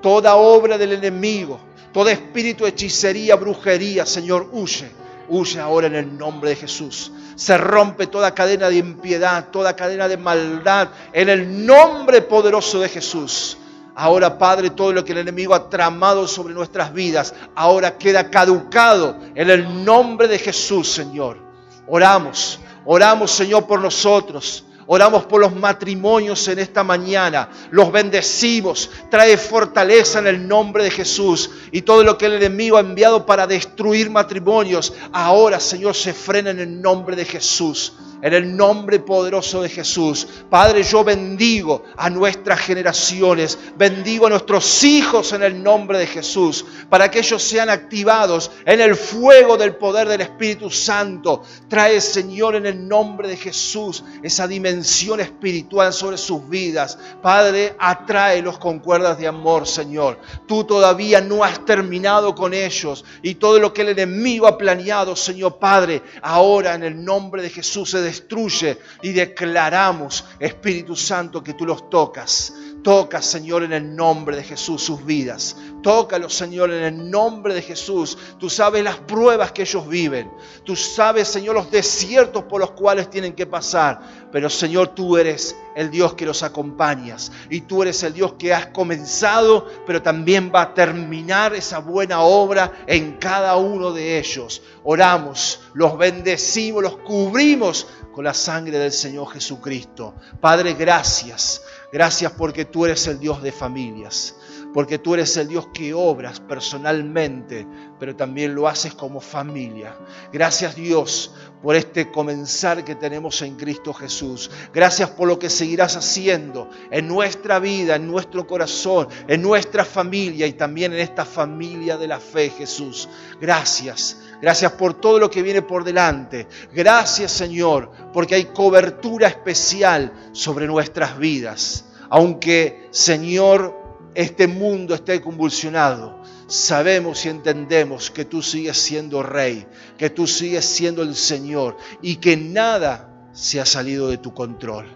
toda 0.01 0.35
obra 0.35 0.77
del 0.77 0.93
enemigo 0.93 1.69
Todo 1.91 2.09
espíritu 2.09 2.63
de 2.63 2.69
hechicería, 2.69 3.35
brujería, 3.35 4.05
Señor, 4.05 4.49
huye. 4.51 4.91
Huye 5.29 5.59
ahora 5.59 5.87
en 5.87 5.95
el 5.95 6.17
nombre 6.17 6.51
de 6.51 6.55
Jesús. 6.55 7.11
Se 7.35 7.57
rompe 7.57 8.07
toda 8.07 8.33
cadena 8.33 8.67
de 8.69 8.77
impiedad, 8.77 9.49
toda 9.51 9.75
cadena 9.75 10.07
de 10.07 10.17
maldad, 10.17 10.89
en 11.13 11.29
el 11.29 11.65
nombre 11.65 12.21
poderoso 12.21 12.79
de 12.79 12.89
Jesús. 12.89 13.57
Ahora, 13.95 14.37
Padre, 14.37 14.69
todo 14.69 14.93
lo 14.93 15.03
que 15.03 15.11
el 15.11 15.19
enemigo 15.19 15.53
ha 15.53 15.69
tramado 15.69 16.27
sobre 16.27 16.53
nuestras 16.53 16.93
vidas, 16.93 17.33
ahora 17.55 17.97
queda 17.97 18.29
caducado 18.29 19.17
en 19.35 19.49
el 19.49 19.83
nombre 19.83 20.27
de 20.27 20.39
Jesús, 20.39 20.89
Señor. 20.89 21.37
Oramos, 21.85 22.59
oramos, 22.85 23.31
Señor, 23.31 23.67
por 23.67 23.81
nosotros. 23.81 24.63
Oramos 24.91 25.25
por 25.25 25.39
los 25.39 25.55
matrimonios 25.55 26.47
en 26.47 26.57
esta 26.57 26.83
mañana. 26.83 27.47
Los 27.69 27.91
bendecimos. 27.91 28.89
Trae 29.11 29.37
fortaleza 29.37 30.17
en 30.17 30.25
el 30.25 30.47
nombre 30.47 30.83
de 30.83 30.89
Jesús. 30.89 31.51
Y 31.71 31.83
todo 31.83 32.03
lo 32.03 32.17
que 32.17 32.25
el 32.25 32.33
enemigo 32.33 32.75
ha 32.75 32.79
enviado 32.79 33.23
para 33.23 33.45
destruir 33.45 34.09
matrimonios, 34.09 34.91
ahora, 35.13 35.59
Señor, 35.59 35.93
se 35.93 36.11
frena 36.11 36.49
en 36.49 36.59
el 36.59 36.81
nombre 36.81 37.15
de 37.15 37.23
Jesús 37.23 37.93
en 38.21 38.33
el 38.33 38.55
nombre 38.55 38.99
poderoso 38.99 39.61
de 39.61 39.69
Jesús. 39.69 40.27
Padre, 40.49 40.83
yo 40.83 41.03
bendigo 41.03 41.83
a 41.97 42.09
nuestras 42.09 42.59
generaciones, 42.59 43.57
bendigo 43.77 44.27
a 44.27 44.29
nuestros 44.29 44.83
hijos 44.83 45.33
en 45.33 45.43
el 45.43 45.61
nombre 45.61 45.99
de 45.99 46.07
Jesús, 46.07 46.65
para 46.89 47.09
que 47.09 47.19
ellos 47.19 47.41
sean 47.41 47.69
activados 47.69 48.51
en 48.65 48.81
el 48.81 48.95
fuego 48.95 49.57
del 49.57 49.75
poder 49.75 50.07
del 50.07 50.21
Espíritu 50.21 50.69
Santo. 50.69 51.43
Trae, 51.67 52.01
Señor, 52.01 52.55
en 52.55 52.65
el 52.65 52.87
nombre 52.87 53.27
de 53.27 53.37
Jesús, 53.37 54.03
esa 54.23 54.47
dimensión 54.47 55.19
espiritual 55.19 55.93
sobre 55.93 56.17
sus 56.17 56.47
vidas. 56.49 56.97
Padre, 57.21 57.75
atráelos 57.79 58.57
con 58.57 58.79
cuerdas 58.79 59.17
de 59.17 59.27
amor, 59.27 59.67
Señor. 59.67 60.19
Tú 60.47 60.63
todavía 60.63 61.21
no 61.21 61.43
has 61.43 61.65
terminado 61.65 62.35
con 62.35 62.53
ellos 62.53 63.05
y 63.21 63.35
todo 63.35 63.59
lo 63.59 63.73
que 63.73 63.81
el 63.81 63.89
enemigo 63.89 64.47
ha 64.47 64.57
planeado, 64.57 65.15
Señor 65.15 65.57
Padre, 65.57 66.01
ahora 66.21 66.75
en 66.75 66.83
el 66.83 67.03
nombre 67.03 67.41
de 67.41 67.49
Jesús 67.49 67.91
se 67.91 68.01
destruye 68.09 68.77
y 69.01 69.11
declaramos, 69.11 70.25
Espíritu 70.39 70.95
Santo, 70.95 71.43
que 71.43 71.53
tú 71.53 71.65
los 71.65 71.89
tocas. 71.89 72.53
Toca, 72.83 73.21
Señor, 73.21 73.63
en 73.63 73.73
el 73.73 73.95
nombre 73.95 74.37
de 74.37 74.43
Jesús 74.43 74.81
sus 74.83 75.05
vidas. 75.05 75.57
Tócalos, 75.83 76.33
Señor, 76.33 76.71
en 76.71 76.83
el 76.83 77.11
nombre 77.11 77.53
de 77.53 77.61
Jesús. 77.61 78.17
Tú 78.37 78.49
sabes 78.49 78.83
las 78.83 78.97
pruebas 78.97 79.51
que 79.51 79.63
ellos 79.63 79.87
viven. 79.87 80.31
Tú 80.63 80.75
sabes, 80.75 81.27
Señor, 81.27 81.55
los 81.55 81.71
desiertos 81.71 82.43
por 82.45 82.61
los 82.61 82.71
cuales 82.71 83.09
tienen 83.09 83.33
que 83.33 83.45
pasar. 83.45 83.99
Pero, 84.31 84.49
Señor, 84.49 84.89
tú 84.89 85.17
eres 85.17 85.55
el 85.75 85.91
Dios 85.91 86.13
que 86.13 86.25
los 86.25 86.41
acompañas. 86.43 87.31
Y 87.49 87.61
tú 87.61 87.81
eres 87.81 88.01
el 88.03 88.13
Dios 88.13 88.33
que 88.33 88.53
has 88.53 88.67
comenzado, 88.67 89.67
pero 89.85 90.01
también 90.01 90.51
va 90.53 90.61
a 90.61 90.73
terminar 90.73 91.53
esa 91.55 91.79
buena 91.79 92.21
obra 92.21 92.71
en 92.87 93.17
cada 93.17 93.57
uno 93.57 93.91
de 93.91 94.19
ellos. 94.19 94.61
Oramos, 94.83 95.61
los 95.73 95.97
bendecimos, 95.97 96.83
los 96.83 96.97
cubrimos 96.97 97.87
con 98.13 98.25
la 98.25 98.33
sangre 98.33 98.77
del 98.77 98.91
Señor 98.91 99.29
Jesucristo. 99.31 100.15
Padre, 100.41 100.73
gracias. 100.73 101.61
Gracias 101.91 102.31
porque 102.33 102.65
tú 102.65 102.85
eres 102.85 103.07
el 103.07 103.19
Dios 103.19 103.41
de 103.41 103.51
familias 103.51 104.35
porque 104.73 104.99
tú 104.99 105.15
eres 105.15 105.35
el 105.37 105.47
Dios 105.47 105.67
que 105.73 105.93
obras 105.93 106.39
personalmente, 106.39 107.65
pero 107.99 108.15
también 108.15 108.53
lo 108.53 108.67
haces 108.67 108.93
como 108.93 109.19
familia. 109.19 109.95
Gracias 110.31 110.75
Dios 110.75 111.33
por 111.61 111.75
este 111.75 112.11
comenzar 112.11 112.83
que 112.85 112.95
tenemos 112.95 113.41
en 113.41 113.55
Cristo 113.55 113.93
Jesús. 113.93 114.49
Gracias 114.73 115.09
por 115.09 115.27
lo 115.27 115.39
que 115.39 115.49
seguirás 115.49 115.95
haciendo 115.95 116.69
en 116.91 117.07
nuestra 117.07 117.59
vida, 117.59 117.95
en 117.95 118.07
nuestro 118.07 118.45
corazón, 118.45 119.07
en 119.27 119.41
nuestra 119.41 119.83
familia 119.83 120.45
y 120.45 120.53
también 120.53 120.93
en 120.93 120.99
esta 120.99 121.25
familia 121.25 121.97
de 121.97 122.07
la 122.07 122.19
fe, 122.19 122.49
Jesús. 122.49 123.09
Gracias. 123.41 124.17
Gracias 124.41 124.71
por 124.73 124.93
todo 124.93 125.19
lo 125.19 125.29
que 125.29 125.41
viene 125.41 125.61
por 125.61 125.83
delante. 125.83 126.47
Gracias 126.73 127.31
Señor, 127.31 127.91
porque 128.13 128.35
hay 128.35 128.45
cobertura 128.45 129.27
especial 129.27 130.13
sobre 130.31 130.67
nuestras 130.67 131.17
vidas. 131.17 131.85
Aunque 132.09 132.87
Señor 132.91 133.77
este 134.15 134.47
mundo 134.47 134.95
esté 134.95 135.21
convulsionado, 135.21 136.21
sabemos 136.47 137.25
y 137.25 137.29
entendemos 137.29 138.09
que 138.09 138.25
tú 138.25 138.41
sigues 138.41 138.77
siendo 138.77 139.21
rey, 139.21 139.67
que 139.97 140.09
tú 140.09 140.25
sigues 140.25 140.65
siendo 140.65 141.03
el 141.03 141.15
Señor 141.15 141.77
y 142.01 142.15
que 142.15 142.35
nada 142.35 143.29
se 143.33 143.59
ha 143.61 143.65
salido 143.65 144.09
de 144.09 144.17
tu 144.17 144.33
control. 144.33 144.87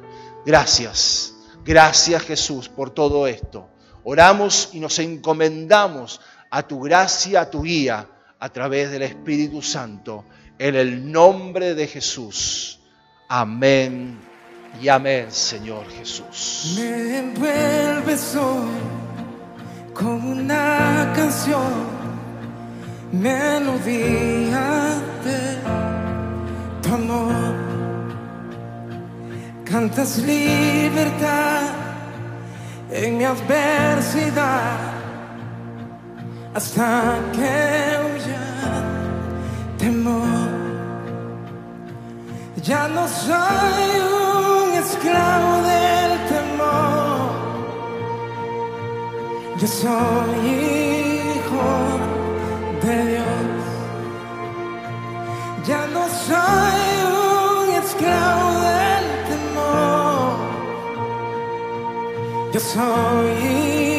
Gracias, 0.46 1.36
gracias 1.64 2.24
Jesús 2.24 2.70
por 2.70 2.90
todo 2.90 3.28
esto. 3.28 3.70
Oramos 4.04 4.70
y 4.74 4.80
nos 4.80 5.00
encomendamos 5.00 6.20
a 6.50 6.64
tu 6.64 6.82
gracia, 6.82 7.42
a 7.42 7.50
tu 7.50 7.62
guía, 7.62 8.10
a 8.44 8.50
través 8.50 8.92
del 8.92 9.04
Espíritu 9.04 9.62
Santo, 9.62 10.26
en 10.60 10.76
el 10.76 11.10
nombre 11.10 11.76
de 11.76 11.88
Jesús. 11.88 12.78
Amén 13.30 14.20
y 14.82 14.90
amén, 14.90 15.28
Señor 15.32 15.90
Jesús. 15.90 16.74
Me 16.76 17.20
envuelves 17.20 18.36
hoy 18.36 18.68
con 19.94 20.28
una 20.28 21.14
canción, 21.16 21.72
melodía 23.14 25.02
de 25.24 25.58
tu 26.82 26.96
amor. 26.96 27.56
Cantas 29.64 30.18
libertad 30.18 31.62
en 32.92 33.18
mi 33.20 33.24
adversidad 33.24 34.93
hasta 36.54 37.20
que 37.34 37.54
huya 38.04 38.46
temor. 39.78 40.52
Ya 42.64 42.88
no 42.88 43.08
soy 43.08 43.86
un 44.22 44.74
esclavo 44.84 45.52
del 45.64 46.12
temor 46.30 46.94
yo 49.64 49.70
soy 49.70 50.40
hijo 50.46 51.70
de 52.84 52.96
Dios. 53.12 53.64
Ya 55.66 55.88
no 55.88 56.04
soy 56.28 56.82
un 57.22 57.68
esclavo 57.82 58.50
del 58.70 59.06
temor. 59.30 60.36
Yo 62.52 62.60
soy 62.60 63.93